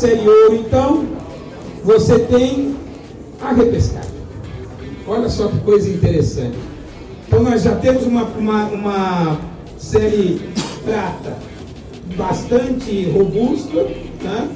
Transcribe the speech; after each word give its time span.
Série 0.00 0.26
Ouro, 0.26 0.54
então, 0.54 1.04
você 1.84 2.20
tem 2.20 2.74
a 3.38 3.52
repescagem. 3.52 4.10
Olha 5.06 5.28
só 5.28 5.48
que 5.48 5.58
coisa 5.58 5.90
interessante. 5.90 6.56
Então 7.28 7.42
nós 7.42 7.64
já 7.64 7.76
temos 7.76 8.06
uma, 8.06 8.24
uma, 8.24 8.64
uma 8.68 9.40
série 9.76 10.40
prata 10.86 11.36
bastante 12.16 13.10
robusta, 13.10 13.82
né? 14.22 14.48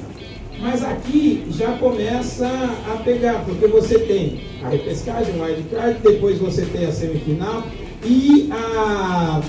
mas 0.61 0.83
aqui 0.83 1.45
já 1.51 1.77
começa 1.77 2.47
a 2.47 2.97
pegar, 3.03 3.45
porque 3.45 3.67
você 3.67 3.99
tem 3.99 4.41
a 4.63 4.69
repescagem, 4.69 5.39
o 5.39 5.43
wildcard, 5.43 5.99
depois 6.01 6.39
você 6.39 6.65
tem 6.65 6.87
a 6.87 6.91
semifinal 6.91 7.61
e 8.03 8.49
a, 8.51 9.41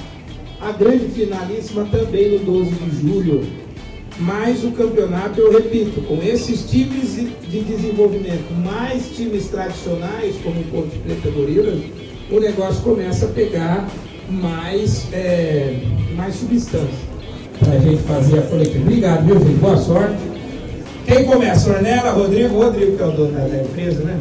a 0.61 0.73
grande 0.73 1.09
finalíssima 1.09 1.87
também 1.91 2.39
no 2.39 2.45
12 2.45 2.71
de 2.71 3.01
julho. 3.01 3.66
Mas 4.19 4.65
o 4.65 4.71
campeonato, 4.71 5.41
eu 5.41 5.53
repito, 5.53 6.01
com 6.03 6.23
esses 6.23 6.69
times 6.71 7.17
de 7.17 7.61
desenvolvimento, 7.61 8.51
mais 8.65 9.11
times 9.11 9.49
tradicionais, 9.49 10.37
como 10.43 10.61
o 10.61 10.65
Ponte 10.65 10.97
Preta 10.99 11.31
Gorilas, 11.31 11.81
o 12.31 12.41
negócio 12.41 12.83
começa 12.83 13.27
a 13.27 13.29
pegar 13.29 13.87
mais, 14.31 15.07
é, 15.13 15.81
mais 16.17 16.35
substância 16.35 17.07
para 17.61 17.75
a 17.75 17.79
gente 17.79 18.03
fazer 18.03 18.39
a 18.39 18.43
coletiva. 18.43 18.81
Obrigado, 18.81 19.27
viu, 19.27 19.39
gente? 19.39 19.59
Boa 19.59 19.77
sorte. 19.77 20.17
Quem 21.05 21.25
começa? 21.25 21.71
Ornella, 21.71 22.13
Rodrigo? 22.13 22.59
Rodrigo, 22.59 22.97
que 22.97 23.03
é 23.03 23.07
o 23.07 23.11
dono 23.13 23.33
da 23.33 23.63
empresa, 23.63 24.03
né? 24.03 24.19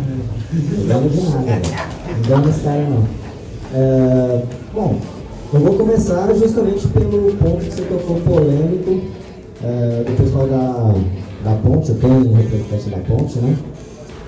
Não 0.53 1.07
de 1.07 1.21
nada, 1.21 1.61
não 2.07 2.21
damos 2.29 2.61
cara 2.61 2.81
não. 2.81 3.07
É, 3.73 4.41
bom, 4.73 4.99
eu 5.53 5.59
vou 5.59 5.73
começar 5.75 6.33
justamente 6.35 6.87
pelo 6.89 7.33
ponto 7.37 7.65
que 7.65 7.73
você 7.73 7.81
tocou 7.83 8.21
polêmico 8.21 9.01
é, 9.63 10.03
pessoal 10.17 10.47
da, 10.47 10.95
da 11.43 11.55
ponte, 11.57 11.89
eu 11.89 11.99
tenho 11.99 12.33
representante 12.33 12.89
da 12.89 12.97
ponte, 12.97 13.39
né? 13.39 13.55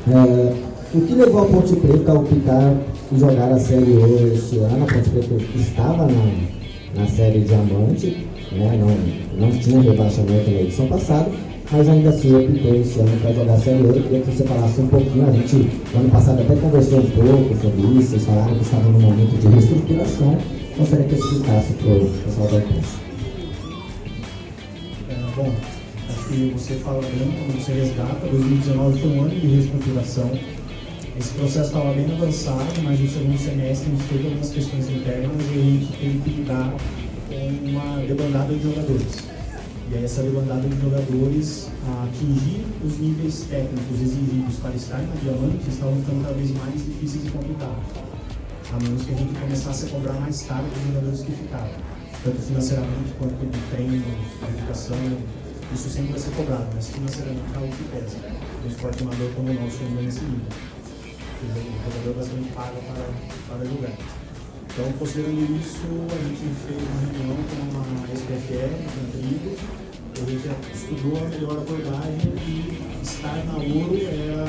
É, 0.10 0.68
o 0.94 1.02
que 1.02 1.16
levou 1.16 1.42
a 1.42 1.46
Ponte 1.46 1.76
Preta 1.76 2.14
a 2.14 2.16
optar 2.16 2.74
em 3.12 3.20
jogar 3.20 3.52
a 3.52 3.60
Série 3.60 3.92
este 4.34 4.58
ano? 4.60 4.86
A 4.86 4.94
Ponte 4.94 5.10
Preta 5.10 5.36
estava 5.54 6.08
na, 6.08 7.02
na 7.02 7.06
Série 7.08 7.42
Diamante, 7.42 8.26
né? 8.54 8.80
não, 8.80 9.48
não 9.48 9.52
tinha 9.60 9.82
rebaixamento 9.82 10.50
na 10.50 10.62
edição 10.62 10.88
passada, 10.88 11.30
mas 11.70 11.90
ainda 11.90 12.10
assim 12.10 12.34
optou 12.34 12.76
esse 12.76 13.00
ano 13.02 13.12
para 13.22 13.34
jogar 13.34 13.54
a 13.56 13.58
Série. 13.58 13.84
Eu 13.84 13.94
queria 13.94 14.22
que 14.22 14.32
você 14.32 14.44
falasse 14.46 14.80
um 14.80 14.88
pouquinho, 14.88 15.28
a 15.28 15.32
gente 15.32 15.56
no 15.94 16.00
ano 16.00 16.10
passado 16.10 16.42
até 16.42 16.56
conversou 16.56 17.00
um 17.00 17.10
pouco 17.10 17.56
sobre 17.62 18.00
isso, 18.00 18.12
vocês 18.12 18.26
falaram 18.26 18.56
que 18.56 18.64
estavam 18.64 18.92
num 18.94 19.02
momento 19.02 19.42
de 19.42 19.48
reestruturação, 19.48 20.38
gostaria 20.78 21.06
que 21.06 21.16
você 21.16 21.22
explicasse 21.22 21.74
para 21.74 21.92
o 21.92 22.10
pessoal 22.24 22.48
da 22.48 22.58
imprensa. 22.60 23.07
Bom, 25.38 25.54
acho 26.10 26.30
que 26.30 26.52
você 26.58 26.74
fala 26.78 27.00
bem 27.00 27.32
quando 27.32 27.64
você 27.64 27.72
resgata, 27.72 28.26
2019 28.26 29.00
foi 29.00 29.10
um 29.12 29.22
ano 29.22 29.30
de 29.30 29.46
reestruturação, 29.46 30.32
esse 31.16 31.32
processo 31.36 31.68
estava 31.68 31.94
bem 31.94 32.12
avançado, 32.12 32.82
mas 32.82 33.00
no 33.00 33.08
segundo 33.08 33.38
semestre 33.38 33.88
a 33.88 33.96
gente 33.96 34.10
teve 34.10 34.24
algumas 34.30 34.50
questões 34.50 34.90
internas 34.90 35.46
e 35.54 35.60
a 35.60 35.62
gente 35.62 35.98
teve 36.00 36.20
que 36.22 36.30
lidar 36.42 36.74
com 37.30 37.70
uma 37.70 38.04
debandada 38.08 38.52
de 38.52 38.64
jogadores. 38.64 39.30
E 39.92 39.98
aí 39.98 40.04
essa 40.06 40.24
debandada 40.24 40.68
de 40.68 40.82
jogadores 40.82 41.70
a 41.86 42.06
atingir 42.06 42.66
os 42.84 42.98
níveis 42.98 43.46
técnicos 43.48 44.02
exigidos 44.02 44.56
para 44.56 44.74
estar 44.74 44.98
na 44.98 45.14
Diamante 45.22 45.70
estavam 45.70 45.98
ficando 45.98 46.24
cada 46.24 46.34
vez 46.34 46.50
mais 46.50 46.84
difíceis 46.84 47.26
de 47.26 47.30
computar. 47.30 47.80
A 48.74 48.84
menos 48.84 49.06
que 49.06 49.14
a 49.14 49.16
gente 49.16 49.40
começasse 49.40 49.86
a 49.86 49.90
cobrar 49.90 50.14
mais 50.14 50.42
caro 50.42 50.66
dos 50.66 50.84
jogadores 50.84 51.22
que 51.22 51.32
ficaram, 51.32 51.70
tanto 52.24 52.42
financeiramente 52.42 53.14
quanto 53.20 53.46
de 53.46 53.60
treino, 53.72 54.04
educação, 54.58 54.98
isso 55.74 55.90
sempre 55.90 56.12
vai 56.12 56.20
ser 56.20 56.32
cobrado, 56.32 56.68
mas 56.74 56.88
financeiramente 56.90 57.44
é 57.54 57.58
algo 57.58 57.72
que 57.76 57.84
pesa. 57.92 58.18
O 58.64 58.68
esporte 58.68 59.04
amador 59.04 59.30
como 59.36 59.52
o 59.52 59.54
nosso 59.54 59.84
ainda 59.84 60.02
nesse 60.02 60.22
nível. 60.22 60.48
O 61.44 61.92
jogador 61.92 62.14
basicamente 62.16 62.54
paga 62.54 62.80
para, 62.88 63.06
para 63.48 63.66
jogar. 63.66 63.94
Então, 64.78 64.92
considerando 65.00 65.60
isso, 65.60 65.88
a 66.06 66.18
gente 66.28 66.54
fez 66.66 66.78
uma 66.78 67.00
reunião 67.02 67.38
com 67.50 67.66
a 67.82 68.14
SPFL, 68.14 68.74
com 68.86 69.02
o 69.02 69.12
Trigo, 69.12 69.58
a 70.18 70.30
gente 70.30 70.48
estudou 70.74 71.18
a 71.18 71.30
melhor 71.30 71.58
abordagem 71.58 72.34
e 72.48 72.78
estar 73.04 73.44
na 73.46 73.58
ouro 73.58 73.98
era 74.02 74.46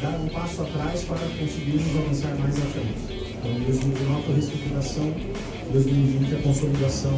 dar 0.00 0.20
um 0.20 0.28
passo 0.28 0.62
atrás 0.62 1.02
para 1.04 1.18
conseguirmos 1.18 1.96
avançar 1.96 2.38
mais 2.38 2.56
à 2.56 2.66
frente. 2.66 3.18
Então, 3.38 3.52
2019 3.60 4.32
a 4.32 4.34
reestruturação, 4.34 5.14
2020 5.72 6.34
a 6.34 6.42
consolidação, 6.42 7.12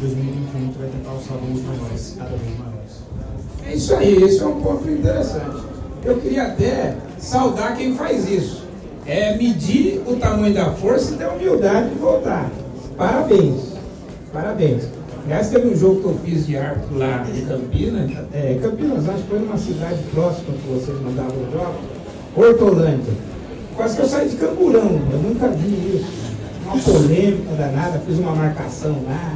2021 0.00 0.56
a 0.56 0.60
gente 0.60 0.78
vai 0.78 0.88
tentar 0.88 1.10
alçar 1.10 1.38
voos 1.38 1.62
maiores, 1.62 2.14
cada 2.18 2.30
vez 2.30 2.58
maiores. 2.58 3.02
É 3.66 3.74
isso 3.74 3.94
aí, 3.94 4.22
esse 4.22 4.42
é 4.42 4.46
um 4.46 4.60
ponto 4.60 4.88
interessante. 4.88 5.62
Eu 6.04 6.18
queria 6.18 6.44
até 6.44 6.96
saudar 7.18 7.76
quem 7.76 7.94
faz 7.96 8.28
isso 8.30 8.66
é 9.06 9.36
medir 9.36 10.02
o 10.06 10.16
tamanho 10.16 10.54
da 10.54 10.70
força 10.72 11.14
e 11.14 11.16
ter 11.16 11.28
humildade 11.28 11.90
de 11.90 11.94
voltar. 11.96 12.50
Parabéns, 12.96 13.74
parabéns. 14.32 14.84
Aliás, 15.24 15.48
teve 15.50 15.68
um 15.68 15.76
jogo 15.76 16.00
que 16.00 16.06
eu 16.06 16.18
fiz 16.24 16.46
de 16.46 16.56
árbitro 16.56 16.98
lá 16.98 17.26
em 17.34 17.44
Campinas, 17.46 18.12
é, 18.32 18.58
Campinas, 18.62 19.08
acho 19.08 19.22
que 19.22 19.28
foi 19.28 19.38
numa 19.40 19.58
cidade 19.58 19.98
próxima 20.14 20.54
que 20.54 20.68
vocês 20.68 21.00
mandavam 21.00 21.36
o 21.36 21.52
jogo, 21.52 21.74
Hortolândia. 22.36 23.12
Quase 23.76 23.96
que 23.96 24.02
eu 24.02 24.06
saí 24.06 24.28
de 24.28 24.36
Camburão, 24.36 25.00
eu 25.10 25.18
nunca 25.18 25.48
vi 25.48 25.96
isso. 25.96 26.35
Uma 26.66 26.82
polêmica 26.82 27.54
danada, 27.56 28.02
fiz 28.06 28.18
uma 28.18 28.34
marcação 28.34 28.96
lá. 29.06 29.34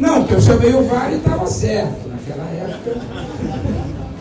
Não, 0.00 0.20
porque 0.20 0.34
eu 0.34 0.40
chamei 0.40 0.74
o 0.74 0.82
VAR 0.84 1.12
e 1.12 1.16
estava 1.16 1.46
certo. 1.46 2.08
Naquela 2.08 2.50
época. 2.50 3.00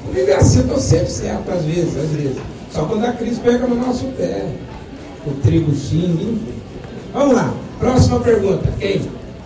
Comigo 0.06 0.30
é 0.30 0.36
assim, 0.36 0.60
eu 0.60 0.66
estou 0.66 0.80
sempre 0.80 1.10
certo 1.10 1.52
às 1.52 1.64
vezes, 1.64 1.98
às 1.98 2.10
vezes. 2.12 2.38
Só 2.72 2.86
quando 2.86 3.06
a 3.06 3.14
crise 3.14 3.40
pega 3.40 3.66
no 3.66 3.76
nosso 3.76 4.06
pé 4.18 4.46
o 5.26 5.32
trigo 5.42 5.74
xingue. 5.74 6.40
Vamos 7.12 7.36
lá, 7.36 7.54
próxima 7.80 8.20
pergunta. 8.20 8.70
Quem? 8.80 9.02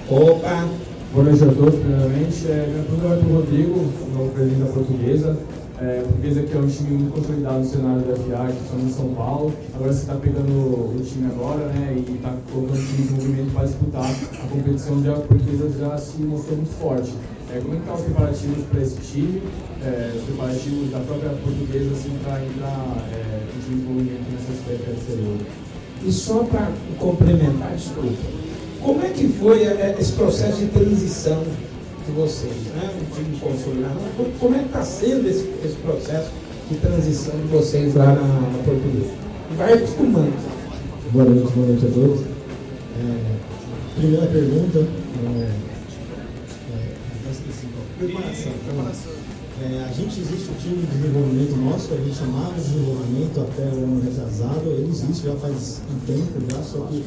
Opa! 0.10 0.68
Boa 1.14 1.26
noite 1.26 1.44
a 1.44 1.48
todos, 1.48 1.80
primeiramente. 1.80 2.46
É, 2.48 2.84
vai 3.02 3.18
para 3.18 3.28
o 3.28 3.34
Rodrigo, 3.36 3.86
novo 4.14 4.30
presidente 4.32 4.64
da 4.64 4.74
Portuguesa. 4.74 5.38
É, 5.80 6.02
Portuguesa 6.02 6.42
que 6.42 6.58
é 6.58 6.60
um 6.60 6.68
time 6.68 6.98
muito 6.98 7.14
consolidado 7.14 7.60
no 7.60 7.66
cenário 7.66 8.02
da 8.02 8.16
FA, 8.16 8.52
que 8.52 8.82
em 8.82 8.90
São 8.90 9.14
Paulo. 9.14 9.54
Agora 9.76 9.94
você 9.94 10.00
está 10.00 10.16
pegando 10.16 10.50
o 10.50 11.04
time 11.06 11.28
agora, 11.28 11.68
né, 11.68 11.96
e 11.96 12.16
está 12.16 12.34
colocando 12.52 12.80
o 12.80 12.84
time 12.84 13.08
em 13.08 13.12
movimento 13.12 13.54
para 13.54 13.66
disputar 13.66 14.10
a 14.10 14.48
competição 14.48 14.98
onde 14.98 15.10
a 15.10 15.14
Portuguesa 15.14 15.70
já 15.78 15.98
se 16.00 16.22
mostrou 16.24 16.58
muito 16.58 16.74
forte. 16.80 17.14
É, 17.54 17.60
como 17.60 17.76
é 17.76 17.78
estão 17.78 17.96
tá 17.96 18.02
os 18.02 18.06
preparativos 18.06 18.66
para 18.66 18.82
esse 18.82 18.96
time, 19.02 19.44
é, 19.84 20.14
os 20.18 20.24
preparativos 20.24 20.90
da 20.90 21.00
própria 21.00 21.30
Portuguesa 21.30 21.92
assim, 21.92 22.18
para 22.24 22.44
entrar 22.44 22.98
é, 23.14 23.44
em 23.56 23.60
desenvolvimento 23.60 24.32
nessa 24.34 24.52
aspecto 24.54 24.92
exterior? 24.98 25.38
E 26.04 26.12
só 26.12 26.44
para 26.44 26.72
complementar, 26.98 27.76
desculpa, 27.76 28.18
como 28.82 29.02
é 29.04 29.10
que 29.10 29.28
foi 29.28 29.64
é, 29.64 29.96
esse 30.00 30.14
processo 30.14 30.58
de 30.58 30.68
transição 30.70 31.44
de 32.08 32.14
vocês, 32.14 32.56
né? 32.74 32.90
O 33.02 33.16
time 33.16 33.38
consolidado, 33.38 34.00
como 34.40 34.56
é 34.56 34.60
que 34.60 34.66
está 34.66 34.82
sendo 34.82 35.28
esse, 35.28 35.54
esse, 35.64 35.76
processo 35.84 36.32
de 36.70 36.78
transição 36.78 37.36
de 37.36 37.48
vocês 37.48 37.94
lá 37.96 38.06
na, 38.06 38.24
na 38.24 38.64
Portuguesa? 38.64 39.12
Vai 39.58 39.74
acostumando. 39.74 40.34
Boa 41.12 41.26
noite, 41.26 41.52
boa 41.54 41.68
noite 41.68 41.86
a 41.86 41.90
todos. 41.90 42.22
É, 42.22 44.00
primeira 44.00 44.26
pergunta, 44.28 44.80
é, 44.80 45.52
é, 46.72 46.96
preparação. 48.00 48.52
preparação. 48.66 49.12
É, 49.60 49.86
a 49.90 49.92
gente 49.92 50.20
existe 50.20 50.50
um 50.52 50.56
time 50.62 50.78
de 50.78 50.98
desenvolvimento 50.98 51.56
nosso, 51.58 51.94
a 51.94 51.98
gente 51.98 52.16
chamava 52.16 52.54
de 52.54 52.62
desenvolvimento 52.62 53.42
até 53.42 53.64
o 53.64 53.84
ano 53.84 54.02
retrasado, 54.04 54.70
ele 54.70 54.90
existe 54.90 55.26
já 55.26 55.36
faz 55.36 55.82
um 55.92 56.00
tempo 56.06 56.40
já, 56.52 56.62
só 56.62 56.86
que 56.86 57.04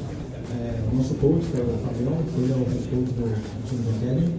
é, 0.59 0.81
o 0.93 0.97
nosso 0.97 1.15
coach, 1.15 1.47
que 1.47 1.59
é 1.59 1.63
o 1.63 1.79
Fabião, 1.87 2.19
que 2.35 2.41
ele 2.41 2.53
é 2.53 2.57
o 2.57 2.67
head 2.69 2.89
coach 2.89 3.13
do, 3.15 3.23
do 3.23 3.69
time 3.69 3.83
do 3.83 3.91
Academy, 3.97 4.35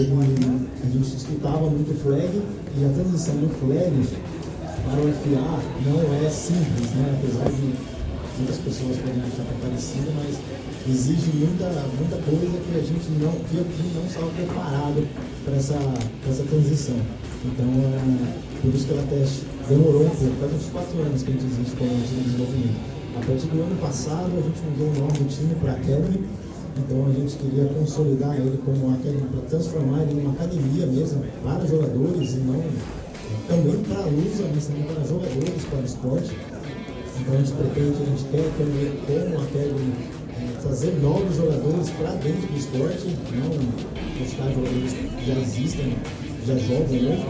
ele, 0.00 0.68
a 0.82 0.86
gente 0.86 1.10
disputava 1.10 1.70
muito 1.70 1.94
flag 2.02 2.42
e 2.78 2.84
a 2.84 2.88
transição 2.88 3.34
do 3.36 3.48
flag 3.60 3.92
para 4.84 5.00
o 5.00 5.12
FA 5.12 5.62
não 5.86 6.26
é 6.26 6.30
simples, 6.30 6.90
né? 6.96 7.18
apesar 7.18 7.48
de 7.50 7.92
muitas 8.38 8.58
pessoas 8.58 8.96
podem 8.98 9.22
achar 9.22 9.44
que 9.44 9.52
é 9.52 9.58
parecido, 9.62 10.12
mas 10.16 10.38
exige 10.88 11.30
muita, 11.36 11.68
muita 11.98 12.16
coisa 12.24 12.58
que 12.58 12.74
a 12.74 12.82
gente 12.82 13.06
não, 13.20 13.32
que 13.46 13.94
não 13.94 14.06
estava 14.06 14.26
preparado 14.32 15.06
para 15.44 15.56
essa, 15.56 15.78
essa 16.28 16.42
transição. 16.44 16.96
Então, 17.44 17.66
é, 17.66 18.60
por 18.62 18.74
isso 18.74 18.86
que 18.86 18.92
ela 18.92 19.02
até 19.02 19.22
demorou 19.68 20.06
um 20.06 20.10
pouco, 20.10 20.34
faz 20.40 20.52
uns 20.54 20.70
quatro 20.72 21.02
anos 21.02 21.22
que 21.22 21.30
a 21.30 21.34
gente 21.34 21.46
existe 21.46 21.76
como 21.76 21.90
time 21.90 22.22
de 22.22 22.30
desenvolvimento. 22.30 22.80
A 23.14 23.20
partir 23.26 23.46
do 23.46 23.62
ano 23.62 23.76
passado, 23.80 24.30
a 24.32 24.42
gente 24.42 24.60
mudou 24.70 24.88
o 24.88 25.06
nome 25.06 25.18
do 25.18 25.28
time 25.28 25.54
para 25.56 25.72
Academy, 25.72 26.24
então 26.76 27.06
a 27.06 27.12
gente 27.12 27.36
queria 27.36 27.66
consolidar 27.66 28.36
ele 28.36 28.58
como 28.64 28.94
Academy 28.94 29.28
para 29.30 29.40
transformar 29.48 30.02
ele 30.02 30.20
em 30.20 30.20
uma 30.20 30.32
academia 30.32 30.86
mesmo 30.86 31.22
para 31.42 31.66
jogadores 31.66 32.32
e 32.32 32.36
não 32.38 32.62
também 33.48 33.82
para 33.84 34.02
a 34.02 34.06
lusa, 34.06 34.44
mas 34.54 34.66
também 34.66 34.84
para 34.84 35.04
jogadores, 35.04 35.64
para 35.68 35.78
o 35.78 35.84
esporte. 35.84 36.36
Então 37.20 37.34
a 37.34 37.38
gente 37.38 37.52
pretende, 37.52 38.02
a 38.02 38.06
gente 38.06 38.24
quer 38.30 38.50
também 38.56 38.92
como 39.06 39.38
a 39.38 39.44
Academy 39.44 39.92
é, 40.40 40.60
trazer 40.62 40.92
novos 41.02 41.36
jogadores 41.36 41.90
para 41.90 42.10
dentro 42.12 42.48
do 42.48 42.58
esporte, 42.58 43.16
não 43.36 43.50
buscar 44.18 44.48
jogadores 44.52 44.92
que 44.92 45.26
já 45.26 45.40
existem 45.40 45.96
já 46.46 46.56
jogam 46.56 46.96
hoje. 46.96 47.26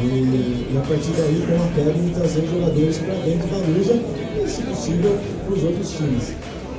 E, 0.00 0.72
e, 0.72 0.76
a 0.76 0.80
partir 0.80 1.12
daí, 1.12 1.44
com 1.46 1.62
a 1.62 1.68
Kevin, 1.74 2.08
trazer 2.12 2.46
jogadores 2.46 2.98
para 2.98 3.14
dentro 3.14 3.48
da 3.48 3.58
Luja 3.58 3.94
e, 4.42 4.48
se 4.48 4.62
possível, 4.62 5.18
para 5.44 5.54
os 5.54 5.62
outros 5.62 5.90
times. 5.92 6.34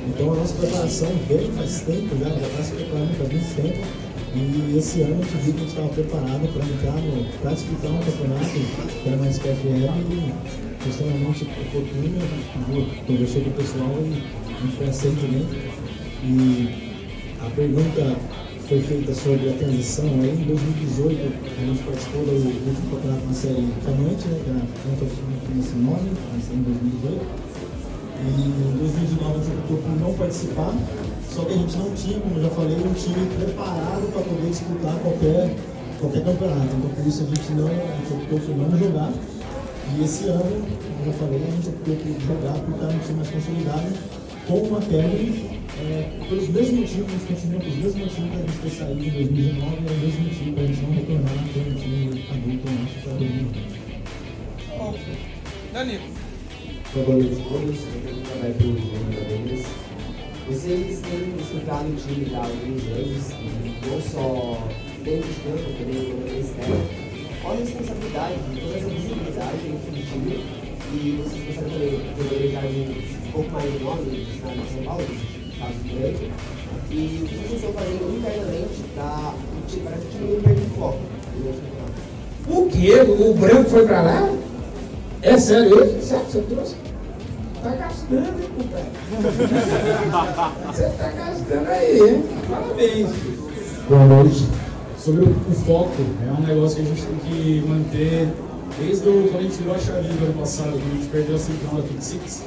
Então 0.08 0.32
a 0.32 0.36
nossa 0.36 0.54
preparação 0.54 1.08
vem 1.28 1.50
faz 1.52 1.80
tempo 1.80 2.16
já, 2.18 2.28
já 2.28 2.46
está 2.46 2.62
se 2.62 2.72
preparando 2.72 3.18
faz 3.18 3.32
muito 3.32 3.56
tempo. 3.56 3.86
E 4.34 4.76
esse 4.76 5.02
ano 5.02 5.22
gente 5.22 5.36
viu 5.44 5.54
que 5.54 5.60
a 5.60 5.62
gente 5.62 5.68
estava 5.68 5.88
preparado 5.90 6.52
para 6.52 6.66
entrar 6.66 7.00
no, 7.00 7.24
para 7.40 7.52
disputar 7.52 7.90
um 7.92 8.00
campeonato 8.00 8.50
era 9.06 9.16
mais 9.16 9.38
PFL 9.38 9.94
e 10.10 10.88
extremamente 10.88 11.44
oportuno. 11.44 12.18
A 12.18 12.74
gente 12.74 13.04
conversou 13.06 13.42
com 13.42 13.50
o 13.50 13.52
pessoal 13.52 13.94
e 14.02 14.22
a 14.50 14.60
gente 14.60 14.76
foi 14.76 14.88
aceito 14.88 15.20
também. 15.20 15.46
E 16.24 16.94
a 17.40 17.50
pergunta 17.50 18.16
foi 18.68 18.80
feita 18.80 19.14
sobre 19.14 19.50
a 19.50 19.52
transição. 19.52 20.06
Aí 20.20 20.30
em 20.30 20.44
2018 20.44 21.32
a 21.56 21.66
gente 21.66 21.82
participou 21.84 22.24
do 22.24 22.32
último 22.32 22.90
campeonato 22.90 23.26
de 23.26 23.34
série 23.36 23.68
Diamante, 23.82 24.28
né, 24.28 24.40
que 24.42 24.50
era 24.50 24.62
nesse 25.54 25.74
nome, 25.76 26.10
em 26.52 26.62
2018. 26.62 27.63
E 28.24 28.40
em 28.40 28.78
2019 28.78 29.38
a 29.38 29.44
gente 29.44 29.58
optou 29.58 29.76
por 29.76 30.00
não 30.00 30.14
participar, 30.14 30.74
só 31.28 31.44
que 31.44 31.52
a 31.52 31.56
gente 31.56 31.76
não 31.76 31.90
tinha, 31.94 32.20
como 32.20 32.40
já 32.40 32.50
falei, 32.50 32.76
um 32.76 32.94
time 32.94 33.26
preparado 33.36 34.12
para 34.12 34.22
poder 34.22 34.48
disputar 34.50 34.94
qualquer, 35.00 35.54
qualquer 36.00 36.24
campeonato. 36.24 36.74
Então 36.76 36.90
por 36.90 37.06
isso 37.06 37.22
a 37.22 37.26
gente 37.26 37.52
não 37.52 37.68
a 37.68 37.70
gente 37.70 38.12
optou 38.12 38.40
por 38.40 38.56
não 38.56 38.78
jogar. 38.78 39.12
E 39.96 40.04
esse 40.04 40.28
ano, 40.28 40.66
como 40.66 41.04
já 41.04 41.12
falei, 41.12 41.42
a 41.42 41.50
gente 41.50 41.68
optou 41.68 41.96
por 41.96 42.20
jogar 42.20 42.54
por 42.64 42.74
estar 42.74 42.86
um 42.86 42.98
time 42.98 43.18
mais 43.18 43.30
consolidado 43.30 43.92
com 44.46 44.58
uma 44.58 44.80
Kevin 44.80 45.54
é, 45.80 46.08
pelos 46.28 46.48
mesmos 46.48 46.80
motivos, 46.80 47.08
a 47.08 47.16
gente 47.16 47.26
continua 47.26 47.60
com 47.60 47.68
os 47.68 47.76
mesmos 47.76 47.94
motivos 47.96 48.32
a 48.32 48.40
gente 48.40 48.58
ter 48.58 48.70
saído 48.70 49.04
em 49.04 49.10
2019 49.10 49.64
e 49.64 49.86
é 49.86 49.90
o 49.90 49.98
mesmo 49.98 50.24
motivo 50.24 50.52
para 50.52 50.62
a 50.62 50.66
gente 50.66 50.82
não 50.82 50.92
retornar 50.92 51.32
a 51.32 51.36
ter 51.52 51.60
um 51.60 51.74
time 51.74 52.24
adulto 52.30 52.70
nosso 52.70 52.94
para 53.02 53.12
2020. 53.12 53.84
Danilo. 55.72 56.33
A 56.94 56.96
todos, 56.96 57.26
eu 57.26 57.42
pergunta 58.02 58.30
vai 58.40 58.52
para 58.52 58.66
o 58.66 58.78
João 58.78 59.02
Mendes. 59.28 59.66
Vocês 60.46 61.00
têm 61.00 61.34
estudado 61.40 61.88
o 61.90 61.96
time 61.96 62.32
há 62.32 62.38
alguns 62.38 62.86
anos, 62.94 63.34
não 63.84 64.00
só 64.00 64.62
dentro 65.02 65.26
de 65.26 65.34
campo, 65.40 65.66
também 65.76 66.02
como 66.12 66.22
externo. 66.38 66.86
Qual 67.42 67.52
a 67.52 67.56
responsabilidade 67.56 68.34
de 68.48 68.60
toda 68.60 68.76
essa 68.76 68.88
visibilidade 68.90 69.58
time? 70.06 70.38
E 70.94 71.18
vocês 71.18 71.42
pensaram 71.44 71.68
também 72.14 72.52
já 72.52 72.60
de 72.60 72.78
um 73.26 73.32
pouco 73.32 73.50
mais 73.50 73.72
de 73.72 73.78
nome 73.82 74.04
de 74.04 74.38
São 74.38 74.84
Paulo, 74.84 75.04
caso 75.58 75.78
grande. 75.90 76.30
E 76.92 76.94
o 76.94 77.26
que 77.26 77.34
vocês 77.34 77.54
estão 77.54 77.72
fazendo 77.72 78.18
internamente 78.18 78.84
para 78.94 79.96
que 79.98 80.16
o 80.22 80.38
o 80.54 80.70
foco? 80.78 81.00
O 82.46 82.68
quê? 82.70 83.00
O 83.00 83.34
branco 83.34 83.68
foi 83.68 83.84
para 83.84 84.00
lá? 84.00 84.32
É 85.22 85.36
sério 85.36 85.84
isso? 85.84 86.06
Sério 86.06 86.24
você 86.26 86.40
trouxe? 86.42 86.83
Tá 87.64 87.70
gastando, 87.76 88.42
hein, 88.42 88.50
compadre? 88.58 88.90
você 90.66 90.82
tá 90.98 91.08
gastando 91.12 91.66
aí, 91.66 91.98
hein? 91.98 92.24
Parabéns. 92.50 93.08
Boa 93.88 94.04
noite. 94.04 94.46
Sobre 94.98 95.24
o, 95.24 95.34
foco, 95.64 95.96
é 96.28 96.30
um 96.30 96.46
negócio 96.46 96.76
que 96.76 96.82
a 96.82 96.94
gente 96.94 97.06
tem 97.06 97.16
que 97.20 97.64
manter 97.66 98.28
desde 98.78 99.08
o, 99.08 99.28
quando 99.28 99.38
a 99.38 99.42
gente 99.44 99.56
virou 99.56 99.74
a 99.76 99.78
chave 99.78 100.08
do 100.08 100.24
ano 100.26 100.34
passado, 100.34 100.72
quando 100.72 100.92
a 100.92 100.96
gente 100.96 101.08
perdeu 101.08 101.36
a 101.36 101.38
semifinal 101.38 101.76
da 101.76 101.82
Pick 101.88 102.02
Six. 102.02 102.44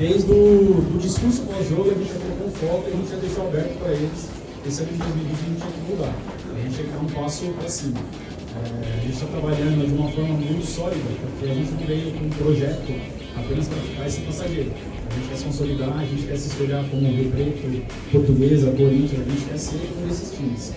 Desde 0.00 0.32
o 0.32 0.82
do 0.82 0.98
discurso 0.98 1.42
pós-jogo, 1.42 1.88
a 1.88 1.94
gente 1.94 2.12
já 2.12 2.18
colocou 2.18 2.50
foco 2.50 2.88
e 2.88 2.92
a 2.92 2.96
gente 2.96 3.08
já 3.08 3.16
deixou 3.18 3.46
aberto 3.46 3.78
para 3.78 3.92
eles. 3.92 4.28
Esse 4.66 4.82
ano 4.82 4.90
de 4.90 4.98
2020 4.98 5.30
a 5.30 5.46
gente 5.46 5.60
tinha 5.60 5.70
que 5.70 5.92
mudar. 5.92 6.14
A 6.52 6.60
gente 6.60 6.74
tinha 6.74 6.86
que 6.88 6.92
dar 6.92 6.98
um 6.98 7.22
passo 7.22 7.44
para 7.52 7.68
cima. 7.68 8.00
É, 8.00 8.98
a 8.98 9.00
gente 9.02 9.12
está 9.12 9.26
trabalhando 9.26 9.86
de 9.86 9.94
uma 9.94 10.10
forma 10.10 10.34
muito 10.34 10.66
sólida, 10.66 11.08
porque 11.38 11.52
a 11.52 11.54
gente 11.54 11.72
veio 11.86 12.18
com 12.18 12.26
um 12.26 12.30
projeto 12.30 13.19
apenas 13.36 13.68
para 13.68 14.06
esse 14.06 14.20
passageiro. 14.22 14.72
A 15.10 15.14
gente 15.14 15.28
quer 15.28 15.36
se 15.36 15.44
consolidar, 15.44 15.98
a 15.98 16.04
gente 16.04 16.26
quer 16.26 16.36
se 16.36 16.48
espelhar 16.48 16.84
como 16.88 17.08
Rio 17.08 17.30
Preto, 17.30 17.86
Portuguesa, 18.12 18.70
Corinthians, 18.70 19.26
a 19.26 19.30
gente 19.30 19.44
quer 19.44 19.58
ser 19.58 19.90
um 19.98 20.08
desses 20.08 20.36
times. 20.36 20.72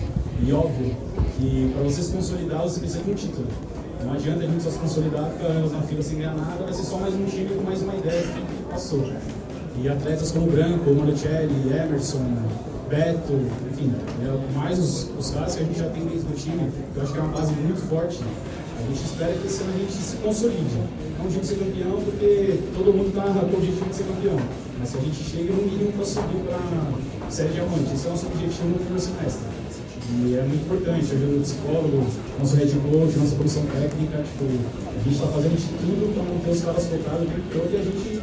E 0.46 0.52
óbvio 0.52 0.96
que 1.38 1.70
para 1.72 1.82
você 1.84 2.02
se 2.02 2.12
consolidar, 2.12 2.62
você 2.62 2.80
precisa 2.80 3.02
de 3.02 3.10
um 3.10 3.14
título. 3.14 3.46
Não 4.04 4.12
adianta 4.12 4.44
a 4.44 4.46
gente 4.46 4.62
só 4.62 4.70
se 4.70 4.78
consolidar, 4.78 5.30
ficar 5.30 5.46
anos 5.46 5.72
na 5.72 5.80
fila 5.82 6.02
sem 6.02 6.18
ganhar 6.18 6.34
nada, 6.34 6.64
vai 6.64 6.72
ser 6.72 6.82
só 6.82 6.98
mais 6.98 7.14
um 7.14 7.24
time 7.24 7.48
com 7.54 7.62
mais 7.62 7.80
uma 7.80 7.94
ideia 7.94 8.22
que 8.22 8.62
passou. 8.70 9.04
E 9.80 9.88
atletas 9.88 10.30
como 10.30 10.50
Branco, 10.50 10.92
Manocelli, 10.92 11.54
Emerson, 11.68 12.36
Beto, 12.88 13.32
enfim, 13.72 13.92
é 14.22 14.58
mais 14.58 14.78
os, 14.78 15.10
os 15.18 15.30
caras 15.30 15.56
que 15.56 15.62
a 15.62 15.66
gente 15.66 15.78
já 15.78 15.88
tem 15.88 16.04
dentro 16.04 16.28
do 16.28 16.36
time, 16.36 16.70
eu 16.94 17.02
acho 17.02 17.12
que 17.12 17.18
é 17.18 17.22
uma 17.22 17.32
base 17.32 17.52
muito 17.54 17.80
forte. 17.88 18.20
A 18.76 18.82
gente 18.88 19.04
espera 19.04 19.32
que 19.32 19.46
esse 19.46 19.62
ano 19.62 19.72
a 19.74 19.78
gente 19.78 19.92
se 19.92 20.16
consolide. 20.16 20.78
Não 21.18 21.28
digo 21.28 21.44
ser 21.44 21.56
campeão, 21.56 22.00
porque 22.04 22.60
todo 22.74 22.92
mundo 22.92 23.08
está 23.08 23.22
com 23.22 23.54
o 23.54 23.58
objetivo 23.58 23.88
de 23.88 23.96
ser 23.96 24.04
campeão. 24.04 24.38
Mas 24.78 24.88
se 24.88 24.98
a 24.98 25.00
gente 25.00 25.16
chega 25.16 25.52
no 25.52 25.62
mínimo 25.62 25.92
para 25.92 26.04
subir 26.04 26.42
para 26.44 26.58
a 27.26 27.30
série 27.30 27.52
diamante, 27.54 27.94
esse 27.94 28.04
é 28.04 28.08
o 28.08 28.10
nosso 28.10 28.26
objetivo 28.26 28.68
no 28.68 28.74
primeiro 28.74 29.00
semestre. 29.00 29.46
E 30.04 30.36
é 30.36 30.42
muito 30.42 30.64
importante, 30.66 31.06
ajuda 31.16 31.38
do 31.38 31.42
psicólogo, 31.42 32.06
nosso 32.38 32.56
head 32.56 32.72
coach, 32.76 33.18
nossa 33.18 33.36
comissão 33.36 33.64
técnica, 33.72 34.20
tipo, 34.20 34.44
a 34.44 35.02
gente 35.02 35.16
está 35.16 35.26
fazendo 35.28 35.56
de 35.56 35.68
tudo 35.80 36.12
para 36.12 36.22
manter 36.28 36.50
os 36.50 36.60
caras 36.60 36.84
focados 36.84 37.22
o 37.22 37.30
tempo 37.30 37.48
todo 37.50 37.72
e 37.72 37.76
a 37.76 37.82
gente 37.82 38.22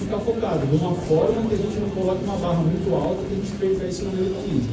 ficar 0.00 0.18
focado 0.18 0.66
de 0.66 0.76
uma 0.76 0.94
forma 0.94 1.48
que 1.48 1.54
a 1.54 1.58
gente 1.58 1.76
não 1.80 1.90
coloque 1.90 2.24
uma 2.24 2.36
barra 2.36 2.60
muito 2.60 2.94
alta 2.94 3.20
que 3.28 3.32
a 3.32 3.36
gente 3.36 3.52
perca 3.58 3.84
isso 3.84 4.04
no 4.04 4.12
meio 4.12 4.28
do 4.28 4.34
caminho. 4.34 4.64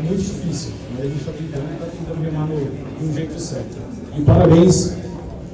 É, 0.00 0.06
é, 0.06 0.08
muito 0.08 0.22
difícil, 0.22 0.72
mas 0.92 1.04
a 1.04 1.08
gente 1.08 1.20
está 1.20 1.32
tentando 1.32 1.64
e 1.68 1.74
está 1.74 1.86
tentando 1.86 2.22
remar 2.24 2.46
no, 2.46 2.56
do 2.56 3.14
jeito 3.14 3.38
certo. 3.38 3.76
E 4.16 4.22
parabéns 4.22 4.96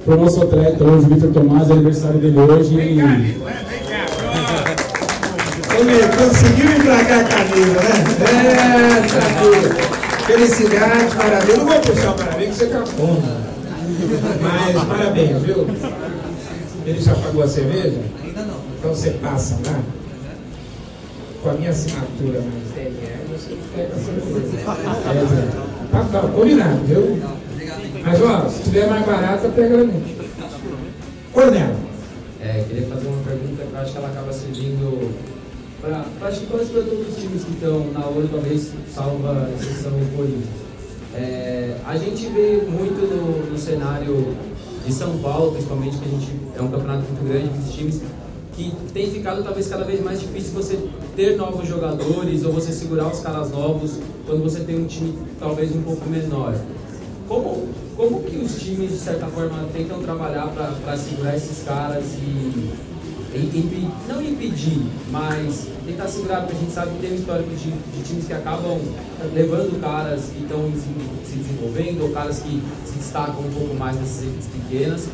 para 0.04 0.14
o 0.14 0.20
nosso 0.20 0.42
atleta 0.42 0.84
hoje, 0.84 1.08
Vitor 1.08 1.32
Tomás, 1.32 1.68
é 1.68 1.72
aniversário 1.72 2.20
dele 2.20 2.38
hoje. 2.38 2.76
Vem 2.76 2.96
cá, 2.98 3.06
vem 3.06 3.40
cá. 3.40 4.06
conseguiu 6.16 6.70
emplacar 6.76 7.20
a 7.20 7.24
camisa, 7.24 7.82
né? 7.82 7.90
É, 8.24 9.02
tranquilo. 9.08 9.96
Felicidade, 10.26 11.14
parabéns. 11.16 11.58
Não 11.58 11.66
vou 11.66 11.80
puxar 11.80 12.10
o 12.10 12.14
parabéns, 12.14 12.48
que 12.50 12.54
você 12.54 12.66
tá 12.66 12.86
fome. 12.86 13.22
Mas 14.40 14.84
parabéns, 14.84 15.42
viu? 15.42 15.66
Ele 16.86 17.00
já 17.00 17.14
pagou 17.14 17.42
a 17.42 17.48
cerveja? 17.48 18.00
Ainda 18.22 18.42
não. 18.42 18.60
Então 18.78 18.94
você 18.94 19.10
passa 19.10 19.58
lá, 19.66 19.80
com 21.42 21.50
a 21.50 21.52
minha 21.54 21.70
assinatura 21.70 22.40
no 22.40 22.74
CNR, 22.74 23.25
você 23.25 23.25
a 25.92 26.04
tá, 26.04 26.20
combinado, 26.28 26.80
viu? 26.84 27.18
Mas 28.02 28.22
ó, 28.22 28.48
se 28.48 28.62
tiver 28.64 28.88
mais 28.88 29.06
barata, 29.06 29.48
pega 29.48 29.76
pra 29.76 29.84
mim. 29.84 30.16
Cornel. 31.32 31.74
É, 32.40 32.64
queria 32.68 32.86
fazer 32.86 33.08
uma 33.08 33.22
pergunta 33.22 33.62
que 33.62 33.72
eu 33.72 33.80
acho 33.80 33.92
que 33.92 33.98
ela 33.98 34.08
acaba 34.08 34.32
servindo 34.32 35.14
para 35.80 36.04
quase 36.18 36.46
para 36.46 36.58
todos 36.58 37.08
os 37.08 37.16
times 37.16 37.44
que 37.44 37.52
estão 37.52 37.86
na 37.92 38.00
hora, 38.06 38.26
talvez 38.30 38.72
salva 38.92 39.46
a 39.46 39.50
exceção 39.54 39.92
do 39.92 40.16
Corinthians. 40.16 40.66
É, 41.14 41.76
a 41.86 41.96
gente 41.96 42.26
vê 42.26 42.62
muito 42.68 43.00
no, 43.06 43.50
no 43.50 43.58
cenário 43.58 44.34
de 44.84 44.92
São 44.92 45.18
Paulo, 45.18 45.52
principalmente, 45.52 45.98
que 45.98 46.04
a 46.04 46.08
gente 46.08 46.32
é 46.56 46.62
um 46.62 46.68
campeonato 46.68 47.04
muito 47.04 47.28
grande, 47.28 47.50
muitos 47.50 47.74
times, 47.74 48.02
que 48.56 48.72
tem 48.94 49.10
ficado 49.10 49.44
talvez 49.44 49.68
cada 49.68 49.84
vez 49.84 50.02
mais 50.02 50.18
difícil 50.18 50.54
você 50.54 50.78
ter 51.14 51.36
novos 51.36 51.68
jogadores 51.68 52.42
ou 52.42 52.52
você 52.52 52.72
segurar 52.72 53.08
os 53.08 53.20
caras 53.20 53.50
novos 53.50 53.98
quando 54.26 54.42
você 54.42 54.60
tem 54.60 54.80
um 54.80 54.86
time 54.86 55.16
talvez 55.38 55.76
um 55.76 55.82
pouco 55.82 56.08
menor. 56.08 56.58
Como, 57.28 57.68
como 57.96 58.22
que 58.22 58.36
os 58.36 58.58
times, 58.58 58.92
de 58.92 58.98
certa 58.98 59.26
forma, 59.26 59.68
tentam 59.74 60.00
trabalhar 60.00 60.48
para 60.48 60.96
segurar 60.96 61.36
esses 61.36 61.64
caras 61.64 62.04
e, 62.14 62.72
e, 63.34 63.90
não 64.08 64.22
impedir, 64.22 64.80
mas 65.10 65.66
tentar 65.84 66.08
segurar, 66.08 66.42
porque 66.42 66.56
a 66.56 66.60
gente 66.60 66.72
sabe 66.72 66.92
que 66.92 67.00
tem 67.00 67.12
um 67.12 67.16
histórico 67.16 67.50
de, 67.50 67.70
de 67.70 68.02
times 68.04 68.26
que 68.26 68.32
acabam 68.32 68.78
levando 69.34 69.78
caras 69.80 70.30
que 70.32 70.42
estão 70.42 70.70
se, 70.72 71.30
se 71.30 71.36
desenvolvendo 71.36 72.04
ou 72.04 72.10
caras 72.10 72.38
que 72.38 72.62
se 72.86 72.94
destacam 72.94 73.40
um 73.40 73.50
pouco 73.50 73.74
mais 73.74 73.96
nessas 73.96 74.22
equipes 74.22 74.46
pequenas. 74.46 75.08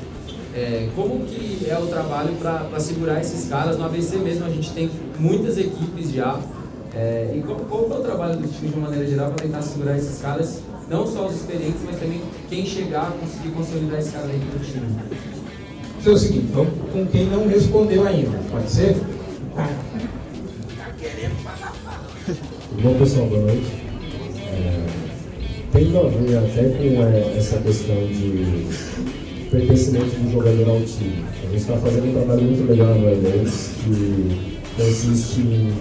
É, 0.54 0.88
como 0.94 1.24
que 1.24 1.66
é 1.66 1.78
o 1.78 1.86
trabalho 1.86 2.34
para 2.34 2.78
segurar 2.78 3.20
esses 3.20 3.48
caras? 3.48 3.78
No 3.78 3.84
ABC 3.86 4.16
mesmo 4.18 4.44
a 4.44 4.50
gente 4.50 4.70
tem 4.72 4.90
muitas 5.18 5.56
equipes 5.56 6.12
já. 6.12 6.38
É, 6.94 7.32
e 7.34 7.40
como, 7.40 7.60
como 7.60 7.94
é 7.94 7.98
o 7.98 8.02
trabalho 8.02 8.36
dos 8.36 8.50
times 8.56 8.72
de 8.72 8.78
uma 8.78 8.88
maneira 8.88 9.08
geral 9.08 9.30
para 9.30 9.46
tentar 9.46 9.62
segurar 9.62 9.96
esses 9.96 10.20
caras? 10.20 10.60
Não 10.90 11.06
só 11.06 11.26
os 11.26 11.36
experientes, 11.36 11.80
mas 11.86 11.98
também 11.98 12.20
quem 12.50 12.66
chegar 12.66 13.08
a 13.08 13.10
conseguir 13.12 13.48
consolidar 13.50 13.98
esse 13.98 14.10
cara 14.10 14.26
dentro 14.26 14.46
do 14.46 14.64
time. 14.64 14.86
Então 15.98 16.12
é 16.12 16.16
o 16.16 16.18
seguinte, 16.18 16.48
vamos 16.52 16.72
com 16.92 17.06
quem 17.06 17.26
não 17.26 17.48
respondeu 17.48 18.06
ainda, 18.06 18.38
pode 18.50 18.70
ser? 18.70 18.96
Tá. 19.54 19.70
Tá 20.76 20.92
querendo 20.98 21.36
falar. 21.42 21.72
Bom 22.82 22.98
pessoal, 22.98 23.26
boa 23.26 23.40
noite. 23.42 23.72
É, 24.50 24.86
tendo 25.72 25.98
a 25.98 26.08
ver 26.08 26.36
até 26.36 26.62
com 26.76 27.02
é, 27.02 27.38
essa 27.38 27.58
questão 27.58 27.96
de 28.08 28.66
pertencimento 29.52 30.16
do 30.16 30.32
jogador 30.32 30.68
ao 30.70 30.80
time. 30.80 31.22
A 31.42 31.50
gente 31.50 31.60
está 31.60 31.76
fazendo 31.76 32.08
um 32.08 32.12
trabalho 32.12 32.42
muito 32.42 32.68
legal 32.68 32.94
no 32.94 33.08
Elense, 33.08 33.70
que 33.84 34.58
consiste 34.76 35.40
em 35.40 35.72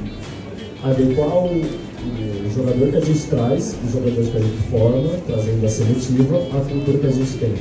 adequar 0.83 1.45
o 1.45 1.61
o 2.03 2.53
jogador 2.53 2.89
que 2.89 2.97
a 2.97 3.01
gente 3.01 3.27
traz, 3.27 3.75
os 3.85 3.93
jogadores 3.93 4.29
que 4.29 4.37
a 4.37 4.41
gente 4.41 4.57
forma, 4.69 5.09
trazendo 5.27 5.65
a 5.65 5.69
seletiva, 5.69 6.37
a 6.37 6.69
cultura 6.69 6.97
que 6.97 7.07
a 7.07 7.11
gente 7.11 7.37
tem. 7.37 7.53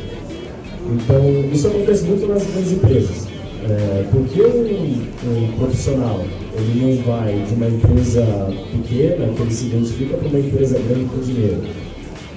Então, 0.90 1.50
isso 1.52 1.66
acontece 1.68 2.04
muito 2.04 2.26
nas 2.26 2.44
grandes 2.44 2.72
empresas. 2.72 3.28
É, 3.68 4.04
porque 4.10 4.40
um, 4.40 5.02
um, 5.28 5.52
profissional 5.58 6.24
ele 6.54 6.80
não 6.80 7.04
vai 7.04 7.44
de 7.46 7.54
uma 7.54 7.66
empresa 7.66 8.24
pequena, 8.72 9.28
que 9.34 9.42
ele 9.42 9.50
se 9.50 9.66
identifica 9.66 10.16
para 10.16 10.28
uma 10.28 10.38
empresa 10.38 10.78
grande 10.78 11.04
com 11.04 11.20
dinheiro? 11.20 11.60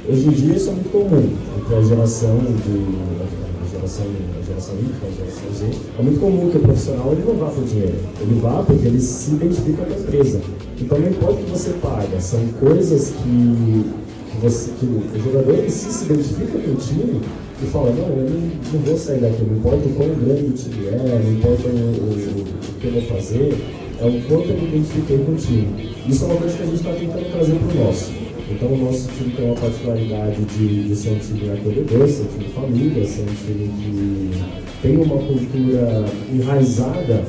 Hoje 0.10 0.27
em 0.27 0.32
dia 0.32 0.56
isso 0.56 0.70
é 0.70 0.74
muito 0.74 0.92
comum 0.92 1.30
entre 1.58 1.75
a 1.75 1.82
geração 1.82 2.38
de 2.38 3.52
geração, 3.84 4.06
a 4.40 4.46
geração 4.46 4.75
Y, 4.75 4.90
a 5.08 5.12
geração 5.12 5.54
Z, 5.54 5.78
é 6.00 6.02
muito 6.02 6.20
comum 6.20 6.50
que 6.50 6.58
o 6.58 6.62
profissional 6.62 7.12
ele 7.12 7.24
não 7.25 7.36
vá 7.36 7.48
por 7.48 7.63
dinheiro, 7.66 7.96
ele 8.22 8.40
vá 8.40 8.63
porque 8.63 8.88
ele 8.88 9.00
se 9.00 9.32
identifica 9.32 9.84
com 9.84 9.94
a 9.94 9.98
empresa. 9.98 10.42
Então 10.80 11.00
não 11.00 11.10
importa 11.10 11.34
o 11.34 11.44
que 11.44 11.52
você 11.52 11.70
paga, 11.82 12.20
são 12.20 12.40
coisas 12.60 13.10
que, 13.10 13.86
que, 14.32 14.38
você, 14.42 14.72
que 14.80 14.86
o 14.86 15.24
jogador 15.24 15.66
em 15.66 15.70
si 15.70 15.92
se 15.92 16.06
identifica 16.06 16.60
com 16.60 16.72
o 16.72 16.75
time 16.75 17.22
e 17.62 17.66
fala, 17.68 17.92
não, 17.92 18.08
eu 18.08 18.30
não, 18.30 18.52
não 18.74 18.80
vou 18.80 18.98
sair 18.98 19.20
daqui, 19.20 19.44
não 19.44 19.58
importa 19.58 19.88
o 19.88 19.94
quão 19.94 20.10
grande 20.10 20.46
o 20.46 20.54
time 20.54 20.88
é, 20.88 21.22
não 21.24 21.34
importa 21.34 21.68
o, 21.68 21.72
o, 21.72 22.42
o 22.42 22.80
que 22.80 22.88
eu 22.88 22.92
vou 22.94 23.02
fazer, 23.02 23.54
é 24.00 24.06
o 24.06 24.22
quanto 24.28 24.50
eu 24.50 24.58
me 24.58 24.68
identifiquei 24.68 25.18
com 25.20 25.32
o 25.32 25.36
time. 25.36 25.94
Isso 26.08 26.24
é 26.24 26.28
uma 26.28 26.38
coisa 26.38 26.58
que 26.58 26.63
a 26.63 26.66
gente 26.66 26.75
está 26.75 26.92
tentando 26.94 27.32
trazer 27.32 27.56
para 27.56 27.82
o 27.82 27.86
nosso. 27.86 28.23
Então 28.53 28.72
o 28.72 28.77
nosso 28.77 29.10
time 29.17 29.33
tem 29.36 29.45
uma 29.45 29.55
particularidade 29.55 30.41
de, 30.45 30.83
de 30.83 30.95
ser 30.95 31.12
um 31.12 31.19
time 31.19 31.50
acolhedor, 31.50 32.07
ser 32.07 32.22
um 32.22 32.27
time 32.27 32.50
família, 32.53 33.05
ser 33.05 33.22
um 33.24 33.33
time 33.33 33.69
que 33.79 34.81
tem 34.81 34.98
uma 34.98 35.17
cultura 35.17 36.05
enraizada 36.31 37.24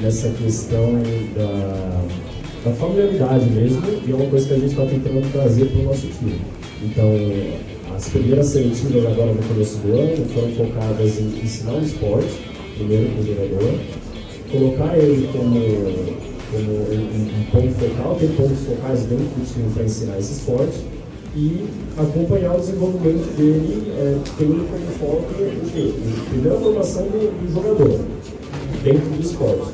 nessa 0.00 0.30
questão 0.30 0.94
da, 1.36 2.04
da 2.64 2.72
familiaridade 2.76 3.50
mesmo, 3.50 3.82
e 4.06 4.10
é 4.10 4.14
uma 4.14 4.26
coisa 4.26 4.48
que 4.48 4.54
a 4.54 4.58
gente 4.58 4.70
está 4.70 4.86
tentando 4.86 5.32
trazer 5.32 5.66
para 5.66 5.80
o 5.80 5.84
nosso 5.84 6.06
time. 6.06 6.40
Então, 6.82 7.10
as 7.94 8.08
primeiras 8.08 8.46
seletivas 8.46 9.04
agora 9.04 9.32
no 9.32 9.42
começo 9.42 9.76
do 9.78 9.92
ano 9.92 10.24
foram 10.32 10.52
focadas 10.52 11.20
em 11.20 11.44
ensinar 11.44 11.74
o 11.74 11.82
esporte, 11.82 12.32
primeiro 12.78 13.10
para 13.10 13.20
o 13.20 13.26
jogador, 13.26 13.78
colocar 14.50 14.98
ele 14.98 15.28
como 15.32 16.31
como 16.52 16.72
um 16.82 17.44
ponto 17.50 17.74
focal, 17.74 18.16
tem 18.16 18.28
pontos 18.28 18.60
focais 18.66 19.00
dentro 19.04 19.24
do 19.24 19.52
time 19.52 19.72
para 19.72 19.84
ensinar 19.84 20.18
esse 20.18 20.32
esporte 20.32 20.78
e 21.34 21.64
acompanhar 21.96 22.54
o 22.54 22.60
desenvolvimento 22.60 23.34
dele, 23.36 23.90
é, 23.96 24.18
tendo 24.36 24.68
como 24.68 24.86
foco 24.98 25.26
a 25.30 26.30
primeira 26.30 26.58
formação 26.58 27.04
do, 27.04 27.32
do, 27.32 27.52
jogador 27.54 28.00
dentro 28.84 29.08
do 29.08 29.22
esporte. 29.22 29.72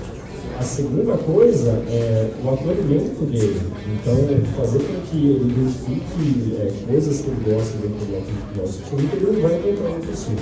A 0.57 0.63
segunda 0.63 1.17
coisa 1.19 1.71
é 1.89 2.31
o 2.45 2.49
acolhimento 2.49 3.25
dele. 3.27 3.61
Então, 3.87 4.15
fazer 4.57 4.79
com 4.79 5.01
que 5.09 5.17
ele 5.17 5.53
identifique 5.53 6.57
é, 6.61 6.73
coisas 6.87 7.21
que 7.21 7.29
ele 7.29 7.55
gosta 7.55 7.77
dentro 7.79 8.07
do 8.07 8.61
nosso 8.61 8.83
time 8.83 9.09
que 9.09 9.17
ele 9.17 9.33
não 9.33 9.49
vai 9.49 9.59
encontrar 9.59 9.91
em 9.91 9.95
outro 9.95 10.13
time. 10.13 10.41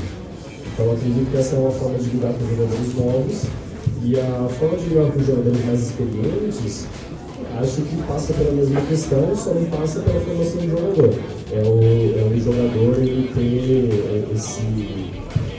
Então, 0.73 0.93
acredito 0.93 1.31
que 1.31 1.37
essa 1.37 1.57
é 1.57 1.59
uma 1.59 1.71
forma 1.71 1.99
de 1.99 2.11
lidar 2.11 2.33
com 2.33 2.47
jogadores 2.47 2.95
novos 2.95 3.66
e 4.03 4.19
a 4.19 4.49
forma 4.49 4.77
de 4.77 4.91
jogar 4.91 5.11
com 5.13 5.21
jogadores 5.21 5.65
mais 5.65 5.81
experientes, 5.83 6.87
acho 7.59 7.83
que 7.83 7.97
passa 8.07 8.33
pela 8.35 8.53
mesma 8.53 8.81
questão, 8.83 9.35
só 9.35 9.55
não 9.55 9.65
passa 9.67 10.01
pela 10.01 10.21
formação 10.21 10.61
do 10.61 10.71
jogador. 10.71 11.15
É 11.53 11.63
o, 11.63 12.19
é 12.19 12.35
o 12.35 12.41
jogador 12.41 12.99
ele 12.99 13.31
ter 13.35 14.33
esse. 14.35 14.63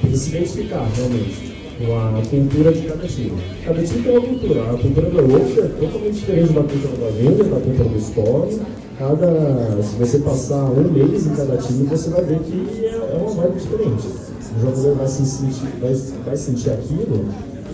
ele 0.03 0.17
se 0.17 0.29
identificar 0.29 0.87
realmente 0.95 1.57
com 1.77 1.97
a 1.97 2.21
cultura 2.29 2.71
de 2.71 2.81
cada 2.87 3.07
time. 3.07 3.33
Cada 3.63 3.83
time 3.83 4.03
tem 4.03 4.17
uma 4.17 4.27
cultura. 4.27 4.61
A 4.63 4.77
cultura 4.77 5.09
do 5.09 5.33
outro 5.33 5.63
é 5.63 5.67
totalmente 5.67 6.13
diferente 6.13 6.53
da 6.53 6.61
cultura 6.61 6.97
da 6.97 7.09
venda, 7.11 7.43
da 7.43 7.59
cultura 7.59 7.89
do 7.89 7.97
esporte. 7.97 8.59
Cada, 8.97 9.83
se 9.83 9.95
você 9.95 10.19
passar 10.19 10.71
um 10.71 10.91
mês 10.91 11.27
em 11.27 11.35
cada 11.35 11.57
time, 11.57 11.85
você 11.85 12.09
vai 12.09 12.23
ver 12.23 12.39
que 12.39 12.85
é, 12.85 12.95
é 12.95 13.17
uma 13.21 13.29
vibe 13.29 13.59
diferente. 13.59 14.07
O 14.07 14.61
jogador 14.61 14.95
vai, 14.95 15.07
se 15.07 15.25
sentir, 15.25 15.67
vai, 15.79 15.93
vai 16.25 16.35
sentir 16.35 16.71
aquilo 16.71 17.25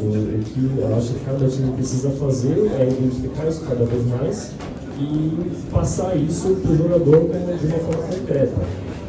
o, 0.04 0.40
o 0.40 0.44
que 0.44 0.80
eu 0.80 0.96
acho 0.96 1.14
que 1.14 1.26
cada 1.26 1.48
time 1.48 1.72
precisa 1.74 2.10
fazer 2.12 2.72
é 2.80 2.90
identificar 2.90 3.48
isso 3.48 3.62
cada 3.68 3.86
vez 3.86 4.06
mais 4.08 4.52
e 5.00 5.52
passar 5.72 6.16
isso 6.16 6.56
para 6.62 6.72
o 6.72 6.78
jogador 6.78 7.30
de 7.60 7.66
uma 7.68 7.80
forma 7.80 8.04
concreta, 8.04 8.62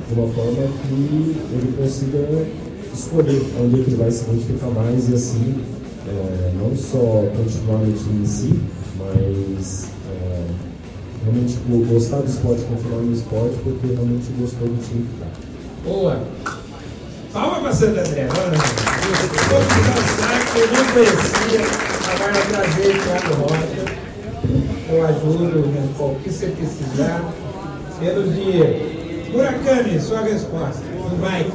de 0.08 0.14
uma 0.14 0.28
forma 0.28 0.62
que 0.82 1.36
ele 1.52 1.74
consiga 1.76 2.46
escolher 2.92 3.42
onde 3.60 3.80
ele 3.80 3.96
vai 3.96 4.10
se 4.10 4.24
identificar 4.24 4.68
mais 4.68 5.08
e 5.08 5.14
assim 5.14 5.54
é, 6.06 6.52
não 6.58 6.76
só 6.76 7.24
continuar 7.36 7.78
no 7.78 7.92
time 7.92 8.22
em 8.22 8.26
si, 8.26 8.60
mas 8.98 9.88
é, 10.10 10.46
realmente 11.24 11.56
gostar 11.92 12.18
do 12.18 12.28
esporte, 12.28 12.62
continuar 12.62 13.02
no 13.02 13.12
esporte 13.12 13.56
porque 13.64 13.86
realmente 13.88 14.30
gostou 14.38 14.68
do 14.68 14.86
time 14.86 15.06
que 15.06 15.14
está. 15.14 15.26
Boa! 15.84 16.22
Palma 17.32 17.60
para 17.60 17.72
Santa 17.72 18.00
André, 18.00 18.28
vamos 18.28 20.23
Não 20.54 20.84
conhecia, 20.92 21.60
agora 22.14 22.32
trazer 22.48 22.90
o 22.90 23.02
Thiago 23.02 23.34
Rocha. 23.42 23.84
Eu 24.88 25.04
ajudo 25.04 25.44
no 25.46 26.18
que 26.22 26.30
você 26.30 26.46
precisar. 26.46 27.24
Pelo 27.98 28.22
dia. 28.30 28.80
Murakami, 29.32 29.98
sua 29.98 30.20
resposta. 30.20 30.80
Bem? 31.20 31.46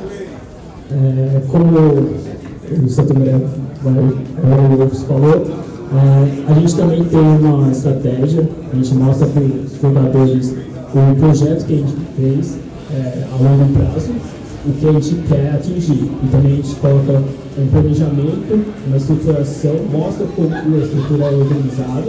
É, 0.92 1.42
como 1.48 1.78
o 1.80 2.90
Santo 2.90 3.16
André 3.16 3.36
o 3.36 4.90
falou, 5.06 5.48
é, 5.48 6.52
a 6.52 6.54
gente 6.56 6.76
também 6.76 7.06
tem 7.06 7.20
uma 7.20 7.72
estratégia, 7.72 8.50
a 8.70 8.76
gente 8.76 8.94
mostra 8.96 9.28
para 9.28 9.42
os 9.42 9.82
jogadores 9.82 10.54
o 10.94 11.16
projeto 11.16 11.66
que 11.66 11.74
a 11.74 11.78
gente 11.78 11.96
fez 12.18 12.58
é, 12.94 13.24
a 13.32 13.36
longo 13.42 13.72
prazo 13.74 14.39
o 14.66 14.74
que 14.74 14.88
a 14.88 14.92
gente 14.94 15.16
quer 15.28 15.54
atingir. 15.54 16.10
E 16.24 16.28
também 16.32 16.54
a 16.54 16.56
gente 16.56 16.76
coloca 16.76 17.24
um 17.58 17.68
planejamento, 17.68 18.66
uma 18.88 18.98
estruturação, 18.98 19.76
mostra 19.92 20.26
como 20.36 20.54
a 20.54 20.80
estrutura 20.80 21.26
é 21.26 21.36
organizada 21.36 22.08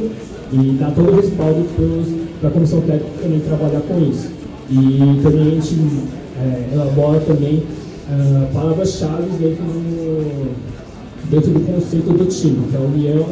e 0.52 0.76
dá 0.78 0.90
todo 0.90 1.12
o 1.12 1.16
respaldo 1.16 1.66
para 2.40 2.49
a 2.49 2.52
comissão 2.52 2.80
técnica 2.83 3.23
também 3.23 3.40
trabalhar 3.40 3.80
com 3.80 4.00
isso. 4.00 4.30
E 4.71 5.21
também 5.23 5.49
a 5.49 5.61
gente 5.61 5.76
é, 6.40 6.75
elabora 6.75 7.21
também 7.21 7.59
uh, 7.59 8.54
palavras-chave 8.54 9.30
dentro 9.38 9.64
do, 9.64 10.50
dentro 11.30 11.50
do 11.50 11.61
conceito 11.61 12.12
do 12.12 12.25
time, 12.26 12.69
que 12.69 12.76
é 12.76 12.78
a 12.78 12.83
união, 12.83 13.26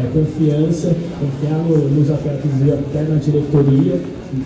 é, 0.00 0.06
confiança, 0.12 0.94
confiar 1.20 1.58
no, 1.58 1.76
nos 1.90 2.10
atletas 2.10 2.50
e 2.64 2.72
até 2.72 3.02
na 3.02 3.16
diretoria 3.16 4.00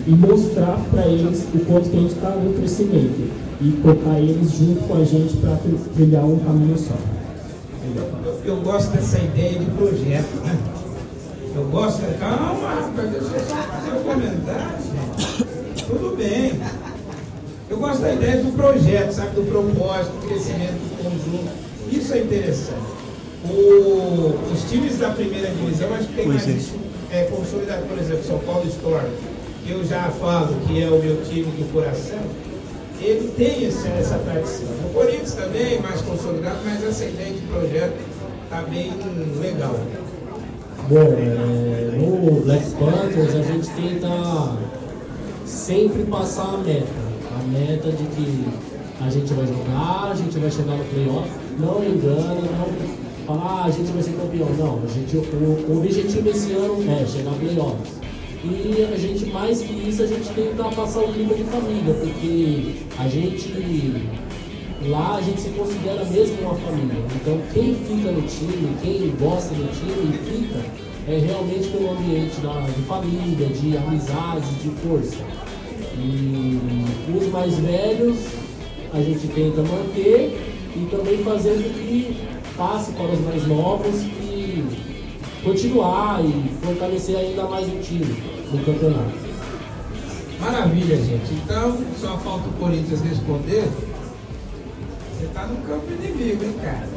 e 0.05 0.11
mostrar 0.11 0.77
para 0.91 1.07
eles 1.07 1.45
o 1.53 1.59
quanto 1.59 1.89
que 1.89 1.97
a 1.97 1.99
gente 1.99 2.13
está 2.13 2.29
no 2.31 2.53
crescimento 2.53 3.31
e 3.61 3.71
colocar 3.81 4.19
eles 4.19 4.51
junto 4.51 4.81
com 4.87 4.95
a 4.95 5.03
gente 5.03 5.37
para 5.37 5.57
trilhar 5.95 6.25
um 6.25 6.37
caminho 6.39 6.77
só. 6.77 6.95
Eu, 7.95 8.39
eu, 8.43 8.61
gosto 8.61 8.91
dessa 8.91 9.17
ideia 9.19 9.59
de 9.59 9.65
projeto. 9.71 10.27
Eu 11.55 11.63
gosto. 11.69 12.01
Calma, 12.19 12.69
rapaz, 12.69 13.09
deixa 13.11 13.25
eu 13.25 13.39
fazer 13.39 13.91
um 13.91 14.03
comentário. 14.03 14.77
Tudo 15.87 16.17
bem. 16.17 16.59
Eu 17.69 17.77
gosto 17.77 18.01
da 18.01 18.13
ideia 18.13 18.43
do 18.43 18.51
projeto, 18.55 19.11
sabe? 19.11 19.35
Do 19.35 19.49
propósito, 19.49 20.11
do 20.11 20.27
crescimento 20.27 20.73
do 20.73 21.03
conjunto. 21.03 21.51
Isso 21.91 22.13
é 22.13 22.19
interessante. 22.19 22.96
O, 23.49 24.51
os 24.53 24.69
times 24.69 24.97
da 24.97 25.09
primeira 25.09 25.49
divisão, 25.49 25.93
acho 25.93 26.07
que 26.07 26.13
tem 26.15 26.27
mais 26.27 26.47
é. 26.47 26.57
é, 27.11 27.23
consolidado. 27.25 27.85
Por 27.87 27.97
exemplo, 27.97 28.23
São 28.23 28.39
Paulo 28.39 28.67
Storm, 28.67 29.05
que 29.65 29.71
eu 29.71 29.85
já 29.85 30.09
falo 30.19 30.55
que 30.67 30.81
é 30.81 30.87
o 30.87 31.01
meu 31.01 31.21
time 31.23 31.43
do 31.43 31.71
coração 31.71 32.19
ele 33.01 33.31
tem 33.37 33.63
esse, 33.63 33.87
essa 33.87 34.17
tradição. 34.19 34.67
O 34.85 34.93
Corinthians 34.93 35.33
também, 35.33 35.79
mais 35.81 36.01
consolidado, 36.01 36.57
mas 36.65 36.83
essa 36.83 37.05
ideia 37.05 37.31
de 37.31 37.41
projeto 37.41 37.95
está 38.43 38.61
bem 38.63 38.91
legal. 39.39 39.75
Bom, 40.89 41.13
é, 41.17 41.97
no 41.97 42.41
Black 42.41 42.65
Panthers 42.71 43.35
a 43.35 43.43
gente 43.43 43.69
tenta 43.71 44.57
sempre 45.45 46.03
passar 46.05 46.55
a 46.55 46.57
meta. 46.57 47.07
A 47.37 47.43
meta 47.43 47.91
de 47.91 48.03
que 48.03 48.45
a 49.01 49.09
gente 49.09 49.31
vai 49.33 49.45
jogar, 49.45 50.11
a 50.11 50.15
gente 50.15 50.39
vai 50.39 50.49
chegar 50.49 50.75
no 50.75 50.85
playoff. 50.85 51.29
Não 51.59 51.83
engana, 51.83 52.35
não 52.35 53.06
falar 53.27 53.63
ah, 53.63 53.65
a 53.65 53.71
gente 53.71 53.91
vai 53.91 54.01
ser 54.01 54.13
campeão. 54.13 54.49
Não, 54.57 54.81
a 54.81 54.87
gente, 54.87 55.17
o, 55.17 55.73
o 55.73 55.77
objetivo 55.77 56.29
esse 56.29 56.53
ano 56.53 56.81
é 56.89 57.05
chegar 57.05 57.31
no 57.31 57.37
playoff. 57.37 57.75
E 58.43 58.87
a 58.93 58.97
gente, 58.97 59.25
mais 59.25 59.61
que 59.61 59.73
isso, 59.89 60.03
a 60.03 60.07
gente 60.07 60.29
tenta 60.29 60.63
passar 60.63 61.01
o 61.01 61.11
clima 61.11 61.33
de 61.33 61.43
família, 61.43 61.93
porque 61.93 62.75
a 62.97 63.07
gente 63.09 63.51
lá 64.87 65.17
a 65.17 65.21
gente 65.21 65.41
se 65.41 65.49
considera 65.49 66.05
mesmo 66.05 66.39
uma 66.41 66.55
família. 66.55 67.03
Então 67.15 67.39
quem 67.53 67.75
fica 67.75 68.11
no 68.11 68.21
time, 68.21 68.77
quem 68.81 69.13
gosta 69.19 69.53
do 69.53 69.67
time 69.73 70.13
e 70.13 70.47
fica, 70.47 71.11
é 71.11 71.17
realmente 71.17 71.67
pelo 71.69 71.91
ambiente 71.91 72.39
da, 72.39 72.61
de 72.61 72.81
família, 72.83 73.47
de 73.47 73.75
amizade, 73.75 74.49
de 74.61 74.69
força. 74.81 75.17
E 75.97 76.59
os 77.17 77.27
mais 77.31 77.57
velhos 77.59 78.17
a 78.93 79.01
gente 79.01 79.27
tenta 79.27 79.61
manter 79.63 80.39
e 80.75 80.87
também 80.91 81.17
fazer 81.23 81.53
com 81.53 81.73
que 81.73 82.36
passe 82.57 82.91
para 82.93 83.05
os 83.05 83.21
mais 83.21 83.47
novos 83.47 84.01
e 84.01 84.65
continuar 85.43 86.19
e 86.25 86.51
fortalecer 86.65 87.15
ainda 87.15 87.43
mais 87.43 87.67
o 87.67 87.79
time 87.79 88.23
no 88.51 88.65
campeonato. 88.65 89.27
Maravilha, 90.39 90.97
gente. 90.97 91.33
Então, 91.33 91.77
só 91.99 92.17
falta 92.17 92.49
o 92.49 92.53
Corinthians 92.53 93.01
responder. 93.01 93.63
Você 95.17 95.25
está 95.25 95.45
no 95.45 95.57
campo 95.67 95.85
inimigo, 95.91 96.43
hein, 96.43 96.55
cara? 96.61 96.87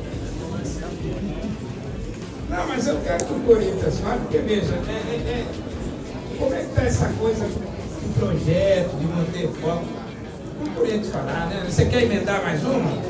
Não, 2.48 2.66
mas 2.66 2.86
eu 2.86 3.00
quero 3.02 3.24
que 3.24 3.32
o 3.32 3.40
Corinthians 3.40 4.00
fale, 4.00 4.20
porque 4.20 4.38
veja, 4.38 4.74
é, 4.74 4.90
é, 4.90 5.14
é, 5.30 5.46
como 6.38 6.54
é 6.54 6.58
que 6.58 6.64
está 6.64 6.82
essa 6.82 7.08
coisa 7.18 7.46
de 7.46 8.18
projeto, 8.18 8.96
de 8.98 9.06
manter 9.06 9.48
foco? 9.60 9.84
O 10.60 10.70
Corinthians 10.74 11.08
falar, 11.08 11.46
né? 11.46 11.64
Você 11.68 11.84
quer 11.86 12.02
emendar 12.02 12.42
mais 12.42 12.62
uma? 12.64 13.09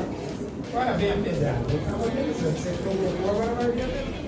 Agora 0.73 0.93
vem 0.93 1.11
a 1.11 1.17
pedrada. 1.17 1.59
Eu 1.69 1.79
estava 1.79 2.03
pensando, 2.07 2.55
você 2.55 2.69
provocou, 2.81 3.29
agora 3.29 3.55
vai 3.55 3.71
vir 3.73 3.83
a 3.83 3.87
pedrada. 3.87 4.21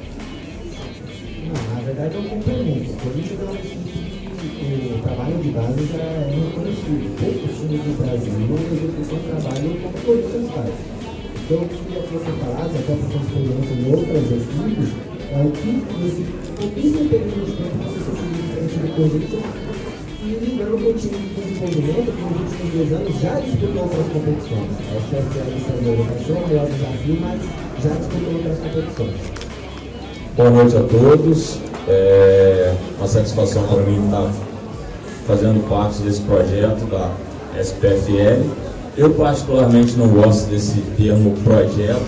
Na 1.73 1.79
verdade 1.79 2.15
é 2.15 2.19
um 2.19 2.27
complemento. 2.27 2.91
O 2.91 2.95
é 3.00 3.43
uma 3.43 3.55
equipe 3.55 4.13
que 4.43 4.91
o 4.93 5.01
trabalho 5.03 5.38
de 5.39 5.50
base 5.51 5.85
já 5.88 6.03
é 6.03 6.35
reconhecido. 6.35 7.15
Poucos 7.15 7.55
times 7.55 7.79
do 7.79 7.95
Brasil 7.95 8.43
executam 8.75 9.23
trabalho 9.23 9.71
como 9.79 9.95
o 9.95 10.01
Corinthians 10.03 10.51
faz. 10.51 10.75
Então, 11.45 11.57
eu 11.63 11.67
queria 11.69 12.01
que 12.03 12.12
você 12.12 12.31
falasse, 12.43 12.75
até 12.75 12.91
por 12.91 13.07
sua 13.07 13.23
experiência 13.23 13.73
em 13.79 13.88
outras 13.88 14.27
equipes, 14.35 14.89
é 15.31 15.39
o 15.39 15.51
que 15.51 15.71
nesse 15.95 16.27
pouquíssimo 16.59 17.07
período 17.07 17.39
de 17.45 17.55
tempo 17.55 17.88
você 17.88 18.00
conseguiu 18.03 18.91
Corinthians 19.00 19.83
e 20.25 20.39
lembrando 20.42 20.77
que 20.77 20.89
o 20.89 20.94
time 20.94 21.18
de 21.18 21.42
desenvolvimento, 21.42 22.13
últimos 22.24 22.74
dois 22.74 22.94
anos 22.94 23.22
já 23.22 23.39
disputou 23.42 23.84
outras 23.84 24.08
competições. 24.13 24.70
É 24.89 24.98
o 24.98 25.01
chefe 25.10 25.38
da 25.38 25.44
lista 25.51 25.74
de 25.74 25.89
educação, 25.89 26.48
maior 26.48 26.65
desafio, 26.65 27.18
mas 27.20 27.42
já 27.84 27.89
disputou 27.89 28.34
outras 28.34 28.58
competições. 28.60 29.15
Boa 30.38 30.50
noite 30.50 30.77
a 30.77 30.84
todos. 30.84 31.60
É 31.89 32.74
uma 32.98 33.08
satisfação 33.08 33.68
para 33.68 33.84
mim 33.84 34.06
estar 34.06 34.32
fazendo 35.27 35.68
parte 35.68 36.01
desse 36.01 36.22
projeto 36.22 36.86
da 36.89 37.12
SPFL. 37.60 38.48
Eu 38.96 39.10
particularmente 39.15 39.98
não 39.98 40.08
gosto 40.08 40.50
desse 40.50 40.80
termo 40.98 41.36
projeto, 41.44 42.08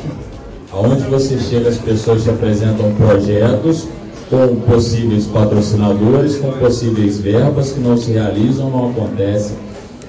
aonde 0.72 1.02
você 1.04 1.38
chega 1.38 1.68
as 1.68 1.78
pessoas 1.78 2.24
te 2.24 2.30
apresentam 2.30 2.94
projetos 2.94 3.90
com 4.30 4.56
possíveis 4.62 5.28
patrocinadores, 5.28 6.38
com 6.38 6.52
possíveis 6.54 7.20
verbas 7.20 7.74
que 7.74 7.80
não 7.80 7.96
se 7.98 8.12
realizam, 8.12 8.70
não 8.70 8.90
acontecem 8.90 9.56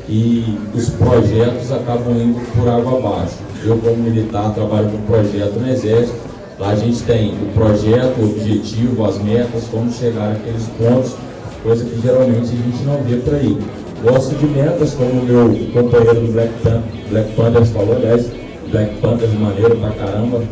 e 0.09 0.45
os 0.75 0.89
projetos 0.91 1.73
acabam 1.73 2.17
indo 2.17 2.41
por 2.53 2.69
água 2.69 2.99
abaixo. 2.99 3.37
Eu 3.65 3.77
como 3.79 3.97
militar 3.97 4.55
trabalho 4.55 4.89
com 4.89 4.99
projeto 5.03 5.59
no 5.59 5.69
Exército, 5.69 6.17
lá 6.59 6.71
a 6.71 6.77
gente 6.77 7.03
tem 7.03 7.31
o 7.31 7.53
projeto, 7.55 8.21
o 8.21 8.31
objetivo, 8.31 9.05
as 9.05 9.19
metas, 9.19 9.65
como 9.71 9.91
chegar 9.91 10.33
àqueles 10.33 10.67
pontos, 10.79 11.15
coisa 11.63 11.85
que 11.85 12.01
geralmente 12.01 12.45
a 12.45 12.45
gente 12.45 12.85
não 12.85 13.03
vê 13.03 13.17
por 13.17 13.35
aí. 13.35 13.59
Gosto 14.05 14.35
de 14.37 14.47
metas, 14.47 14.95
como 14.95 15.11
o 15.11 15.25
meu 15.25 15.49
companheiro 15.73 16.21
do 16.21 16.33
Black, 16.33 16.52
Pan 16.63 16.83
Black 17.11 17.33
Panthers 17.33 17.71
falou, 17.71 17.97
aliás, 17.97 18.31
Black 18.71 18.95
Panthers 19.00 19.33
maneiro 19.35 19.76
pra 19.76 19.91
caramba, 19.91 20.43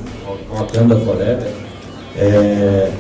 Wakanda 0.51 0.97
Forever. 0.97 1.51
É, 2.17 2.91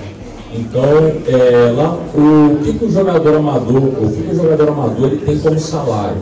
então, 0.56 0.84
é, 1.26 1.72
lá, 1.72 1.98
o 2.14 2.58
que, 2.62 2.72
que 2.74 2.84
o 2.84 2.90
jogador 2.90 3.36
amador, 3.36 3.76
o 3.76 4.10
que, 4.10 4.22
que 4.22 4.32
o 4.32 4.36
jogador 4.36 4.68
amador 4.68 5.06
ele 5.08 5.16
tem 5.24 5.38
como 5.38 5.58
salário? 5.58 6.16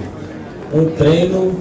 Um 0.73 0.87
treino 0.97 1.53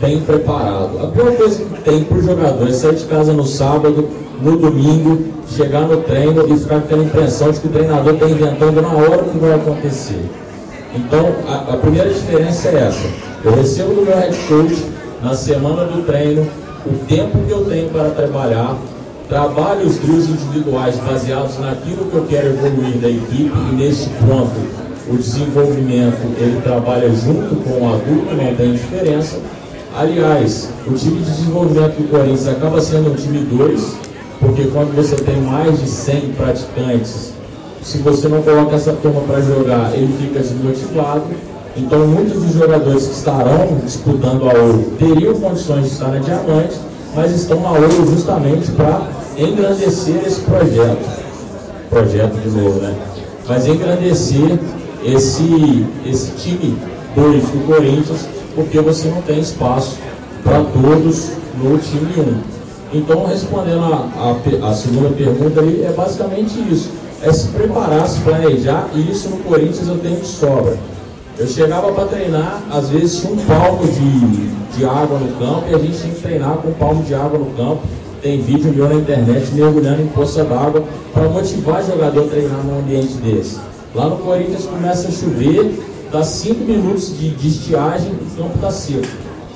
bem 0.00 0.20
preparado. 0.20 0.98
A 1.04 1.06
pior 1.08 1.32
coisa 1.36 1.64
que 1.64 1.82
tem 1.82 2.02
para 2.02 2.18
o 2.18 2.22
jogador 2.22 2.68
é 2.68 2.72
sair 2.72 2.96
de 2.96 3.04
casa 3.04 3.32
no 3.32 3.46
sábado, 3.46 4.08
no 4.42 4.56
domingo, 4.56 5.36
chegar 5.48 5.82
no 5.82 5.98
treino 5.98 6.52
e 6.52 6.58
ficar 6.58 6.80
com 6.80 6.86
aquela 6.86 7.04
impressão 7.04 7.50
de 7.52 7.60
que 7.60 7.68
o 7.68 7.70
treinador 7.70 8.14
está 8.14 8.28
inventando 8.28 8.82
na 8.82 8.92
hora 8.92 9.22
que 9.22 9.38
vai 9.38 9.54
acontecer. 9.54 10.24
Então, 10.94 11.26
a, 11.46 11.74
a, 11.74 11.76
primeira 11.76 12.08
diferença 12.08 12.68
é 12.68 12.88
essa. 12.88 13.06
Eu 13.44 13.52
recebo 13.52 13.94
do 13.94 14.02
meu 14.02 14.16
head 14.16 14.36
coach, 14.48 14.84
na 15.22 15.34
semana 15.34 15.84
do 15.84 16.04
treino, 16.04 16.46
o 16.84 17.06
tempo 17.06 17.38
que 17.46 17.50
eu 17.50 17.64
tenho 17.64 17.88
para 17.90 18.10
trabalhar, 18.10 18.76
trabalho 19.28 19.86
os 19.86 19.98
drills 19.98 20.30
individuais 20.30 20.96
baseados 20.96 21.58
naquilo 21.58 22.04
que 22.06 22.16
eu 22.16 22.26
quero 22.28 22.48
evoluir 22.48 22.98
da 22.98 23.08
equipe 23.08 23.52
e 23.70 23.74
nesse 23.74 24.08
ponto 24.26 24.86
o 25.08 25.16
desenvolvimento 25.16 26.20
ele 26.38 26.60
trabalha 26.62 27.08
junto 27.10 27.54
com 27.56 27.84
o 27.84 27.94
adulto, 27.94 28.34
não 28.34 28.54
tem 28.56 28.72
diferença. 28.72 29.38
Aliás, 29.96 30.68
o 30.86 30.92
time 30.94 31.22
de 31.22 31.30
desenvolvimento 31.30 31.96
do 31.96 32.10
Corinthians 32.10 32.48
acaba 32.48 32.80
sendo 32.80 33.12
um 33.12 33.14
time 33.14 33.38
2, 33.38 33.96
porque 34.40 34.64
quando 34.64 34.94
você 34.94 35.16
tem 35.16 35.40
mais 35.40 35.80
de 35.80 35.88
100 35.88 36.32
praticantes, 36.32 37.32
se 37.82 37.98
você 37.98 38.28
não 38.28 38.42
coloca 38.42 38.74
essa 38.74 38.92
turma 38.94 39.20
para 39.22 39.40
jogar, 39.40 39.94
ele 39.94 40.12
fica 40.20 40.40
desmotivado. 40.40 41.22
Então, 41.76 42.06
muitos 42.06 42.42
dos 42.42 42.54
jogadores 42.54 43.06
que 43.06 43.14
estarão 43.14 43.78
disputando 43.84 44.50
a 44.50 44.54
ouro 44.54 44.92
teriam 44.98 45.34
condições 45.34 45.84
de 45.84 45.90
estar 45.92 46.08
na 46.08 46.18
diamante, 46.18 46.74
mas 47.14 47.32
estão 47.32 47.60
na 47.60 47.70
ouro 47.70 48.06
justamente 48.06 48.70
para 48.72 49.06
engrandecer 49.38 50.22
esse 50.26 50.40
projeto. 50.40 51.26
Projeto 51.90 52.34
de 52.34 52.48
novo, 52.50 52.80
né? 52.80 52.94
Mas 53.46 53.66
engrandecer 53.66 54.58
esse, 55.04 55.86
esse 56.04 56.32
time 56.32 56.76
2 57.14 57.42
do 57.42 57.66
Corinthians, 57.66 58.26
porque 58.54 58.80
você 58.80 59.08
não 59.08 59.22
tem 59.22 59.38
espaço 59.38 59.96
para 60.42 60.64
todos 60.64 61.30
no 61.62 61.78
time 61.78 62.12
1. 62.16 62.20
Um. 62.20 62.56
Então, 62.92 63.26
respondendo 63.26 63.84
a, 63.84 64.08
a, 64.16 64.70
a 64.70 64.74
segunda 64.74 65.10
pergunta 65.10 65.60
ali, 65.60 65.82
é 65.84 65.92
basicamente 65.92 66.54
isso. 66.72 66.90
É 67.22 67.32
se 67.32 67.48
preparar, 67.48 68.06
se 68.08 68.20
planejar, 68.20 68.88
e 68.94 69.10
isso 69.10 69.28
no 69.28 69.38
Corinthians 69.38 69.88
eu 69.88 69.98
tenho 69.98 70.20
de 70.20 70.26
sobra. 70.26 70.76
Eu 71.38 71.46
chegava 71.46 71.92
para 71.92 72.06
treinar, 72.06 72.62
às 72.70 72.88
vezes 72.88 73.20
tinha 73.20 73.32
um 73.32 73.36
palmo 73.36 73.86
de, 73.86 74.78
de 74.78 74.84
água 74.84 75.18
no 75.18 75.32
campo 75.36 75.64
e 75.70 75.74
a 75.74 75.78
gente 75.78 75.98
tinha 75.98 76.14
que 76.14 76.22
treinar 76.22 76.56
com 76.56 76.68
um 76.68 76.74
palmo 76.74 77.02
de 77.02 77.14
água 77.14 77.38
no 77.38 77.46
campo. 77.56 77.82
Tem 78.22 78.40
vídeo 78.40 78.72
meu 78.72 78.88
na 78.88 78.94
internet 78.94 79.52
mergulhando 79.54 80.02
em 80.02 80.06
poça 80.08 80.44
d'água 80.44 80.82
para 81.12 81.28
motivar 81.28 81.84
jogador 81.84 82.24
a 82.24 82.28
treinar 82.28 82.64
num 82.64 82.78
ambiente 82.80 83.14
desse. 83.14 83.58
Lá 83.94 84.08
no 84.08 84.16
Corinthians 84.18 84.66
começa 84.66 85.08
a 85.08 85.10
chover, 85.10 85.78
dá 86.10 86.22
5 86.22 86.64
minutos 86.64 87.16
de, 87.18 87.30
de 87.30 87.48
estiagem 87.48 88.10
e 88.10 88.14
o 88.14 88.36
campo 88.36 88.54
está 88.56 88.70
seco. 88.70 89.06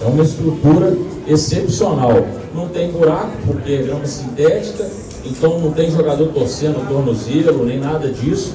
É 0.03 0.05
uma 0.07 0.23
estrutura 0.23 0.97
excepcional. 1.27 2.27
Não 2.55 2.69
tem 2.69 2.91
buraco, 2.91 3.31
porque 3.47 3.73
é 3.73 3.83
grama 3.83 4.07
sintética, 4.07 4.89
então 5.25 5.59
não 5.61 5.73
tem 5.73 5.91
jogador 5.91 6.29
torcendo 6.29 6.87
tornozelo, 6.89 7.65
nem 7.65 7.79
nada 7.79 8.09
disso. 8.09 8.55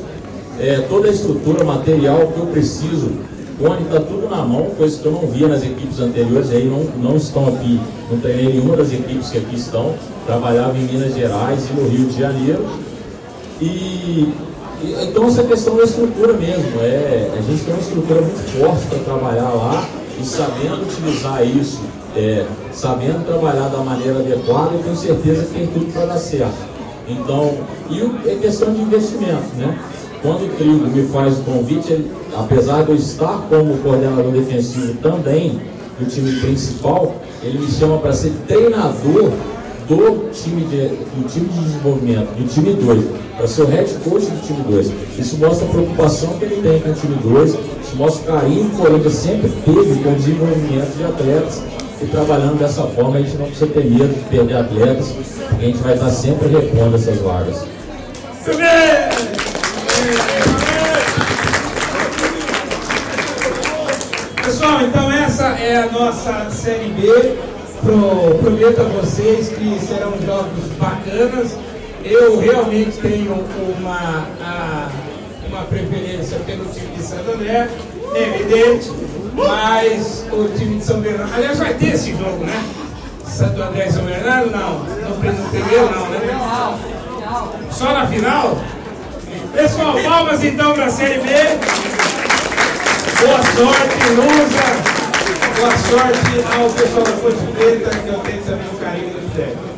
É, 0.60 0.80
toda 0.89 1.08
a 1.08 1.12
estrutura, 1.12 1.63
material 1.63 2.28
que 2.28 2.39
eu 2.39 2.46
preciso, 2.48 3.12
Cone 3.58 3.84
está 3.84 4.02
tudo 4.02 4.30
na 4.30 4.44
mão, 4.44 4.65
coisa 4.78 5.00
que 5.00 5.06
eu 5.06 5.12
não 5.13 5.28
via 5.28 5.48
nas 5.48 5.63
equipes 5.63 6.00
anteriores, 6.00 6.52
aí 6.52 6.65
não, 6.65 6.84
não 7.02 7.15
estão 7.15 7.48
aqui, 7.48 7.80
não 8.12 8.20
treinei 8.20 8.54
nenhuma 8.54 8.76
das 8.76 8.91
equipes 8.91 9.30
que 9.30 9.38
aqui 9.38 9.56
estão, 9.56 9.96
trabalhava 10.26 10.78
em 10.78 10.82
Minas 10.82 11.15
Gerais 11.15 11.70
e 11.70 11.74
no 11.74 11.88
Rio 11.88 12.06
de 12.08 12.20
Janeiro. 12.20 12.65
E 13.62 14.34
então 15.02 15.28
essa 15.28 15.44
questão 15.44 15.78
da 15.78 15.84
estrutura 15.84 16.34
mesmo, 16.34 16.82
é, 16.82 17.32
a 17.38 17.41
gente 17.41 17.63
tem 17.63 17.74
uma 17.74 17.82
estrutura 17.82 18.22
muito 18.22 18.60
forte 18.60 18.86
para 18.88 19.00
trabalhar 19.00 19.50
lá 19.50 19.88
e 20.20 20.26
sabendo 20.26 20.84
utilizar 20.84 21.46
isso, 21.48 21.82
é, 22.15 22.46
sabendo 22.74 23.26
trabalhar 23.26 23.70
da 23.70 23.78
maneira 23.80 24.20
adequada, 24.20 24.74
eu 24.74 24.84
tenho 24.84 24.96
certeza 24.96 25.46
que 25.46 25.54
tem 25.54 25.68
tudo 25.68 25.94
para 25.94 26.06
dar 26.06 26.18
certo. 26.18 26.76
Então, 27.08 27.54
e 27.89 28.02
é 28.30 28.36
questão 28.36 28.74
de 28.74 28.82
investimento, 28.82 29.56
né? 29.58 29.78
Quando 30.26 30.46
o 30.46 30.50
Trigo 30.58 30.88
me 30.88 31.04
faz 31.10 31.38
o 31.38 31.44
convite, 31.44 31.94
ele, 31.94 32.12
apesar 32.36 32.82
de 32.82 32.90
eu 32.90 32.96
estar 32.96 33.46
como 33.48 33.78
coordenador 33.78 34.32
defensivo 34.32 34.96
também 34.96 35.62
do 36.00 36.10
time 36.10 36.32
principal, 36.42 37.14
ele 37.44 37.60
me 37.60 37.68
chama 37.68 38.00
para 38.00 38.12
ser 38.12 38.34
treinador 38.48 39.30
do 39.88 40.32
time 40.34 40.64
de, 40.64 40.88
do 40.88 41.30
time 41.30 41.48
de 41.48 41.60
desenvolvimento, 41.60 42.26
do 42.40 42.48
time 42.48 42.74
2, 42.74 43.06
para 43.38 43.48
ser 43.48 43.62
o 43.62 43.66
head 43.68 43.94
coach 44.04 44.26
do 44.26 44.48
time 44.48 44.64
2. 44.68 44.92
Isso 45.20 45.38
mostra 45.38 45.68
a 45.68 45.70
preocupação 45.70 46.30
que 46.40 46.46
ele 46.46 46.60
tem 46.64 46.80
com 46.80 46.90
o 46.90 46.94
time 46.94 47.16
2, 47.22 47.50
isso 47.52 47.96
mostra 47.96 48.24
o 48.24 48.36
carinho 48.36 48.70
que 48.72 48.76
o 48.78 48.80
Corinthians 48.80 49.14
sempre 49.14 49.52
teve 49.64 50.04
com 50.04 50.10
o 50.10 50.16
desenvolvimento 50.16 50.98
de 50.98 51.04
atletas. 51.04 51.62
E 52.02 52.06
trabalhando 52.08 52.58
dessa 52.58 52.82
forma, 52.82 53.18
a 53.18 53.22
gente 53.22 53.38
não 53.38 53.46
precisa 53.46 53.68
ter 53.68 53.86
medo 53.86 54.12
de 54.12 54.22
perder 54.22 54.58
atletas, 54.58 55.14
porque 55.50 55.66
a 55.66 55.68
gente 55.68 55.78
vai 55.84 55.94
estar 55.94 56.10
sempre 56.10 56.48
repondo 56.48 56.96
essas 56.96 57.20
vagas. 57.20 57.64
Pessoal, 64.65 64.82
então 64.82 65.12
essa 65.12 65.43
é 65.60 65.84
a 65.84 65.86
nossa 65.91 66.49
Série 66.49 66.89
B. 66.89 67.38
Pro, 67.84 68.39
prometo 68.39 68.82
a 68.82 68.86
vocês 68.86 69.49
que 69.49 69.80
serão 69.80 70.13
jogos 70.25 70.65
bacanas. 70.80 71.56
Eu 72.04 72.39
realmente 72.39 72.97
tenho 72.97 73.45
uma, 73.78 74.28
a, 74.41 74.89
uma 75.47 75.62
preferência 75.65 76.39
pelo 76.47 76.65
time 76.65 76.88
de 76.95 77.04
Santo 77.04 77.34
André, 77.34 77.69
é 78.15 78.23
evidente, 78.23 78.91
mas 79.36 80.25
o 80.32 80.47
time 80.58 80.80
de 80.80 80.84
São 80.84 80.99
Bernardo. 80.99 81.36
Aliás, 81.36 81.60
vai 81.60 81.75
ter 81.75 81.93
esse 81.93 82.13
jogo, 82.13 82.43
né? 82.43 82.65
Santo 83.23 83.62
André 83.62 83.86
e 83.88 83.91
São 83.91 84.04
Bernardo? 84.04 84.49
Não. 84.49 84.80
No 84.80 85.49
primeiro, 85.51 85.91
não, 85.91 86.10
né? 86.10 86.80
Só 87.69 87.93
na 87.93 88.08
final? 88.08 88.58
Pessoal, 89.54 89.95
palmas 90.04 90.43
então 90.43 90.73
para 90.73 90.86
a 90.86 90.89
Série 90.89 91.19
B. 91.19 91.30
Boa 93.21 93.41
sorte, 93.41 94.10
Lusa. 94.10 94.67
Boa 95.58 95.78
sorte 95.78 96.58
ao 96.58 96.69
pessoal 96.69 97.04
da 97.04 97.12
Ponte 97.13 97.51
Preta, 97.58 97.89
que 97.89 98.08
eu 98.10 98.19
tenho 98.19 98.43
também 98.43 98.67
o 98.67 98.78
carinho 98.78 99.10
do 99.10 99.36
técnico. 99.36 99.75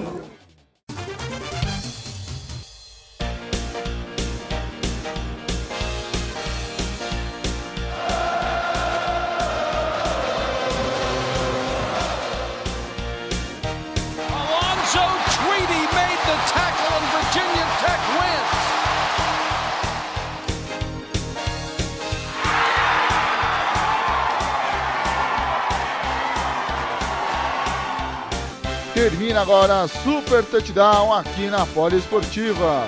Agora 29.37 29.87
Super 29.87 30.43
Touchdown 30.43 31.13
aqui 31.13 31.47
na 31.47 31.65
Poliesportiva. 31.67 32.85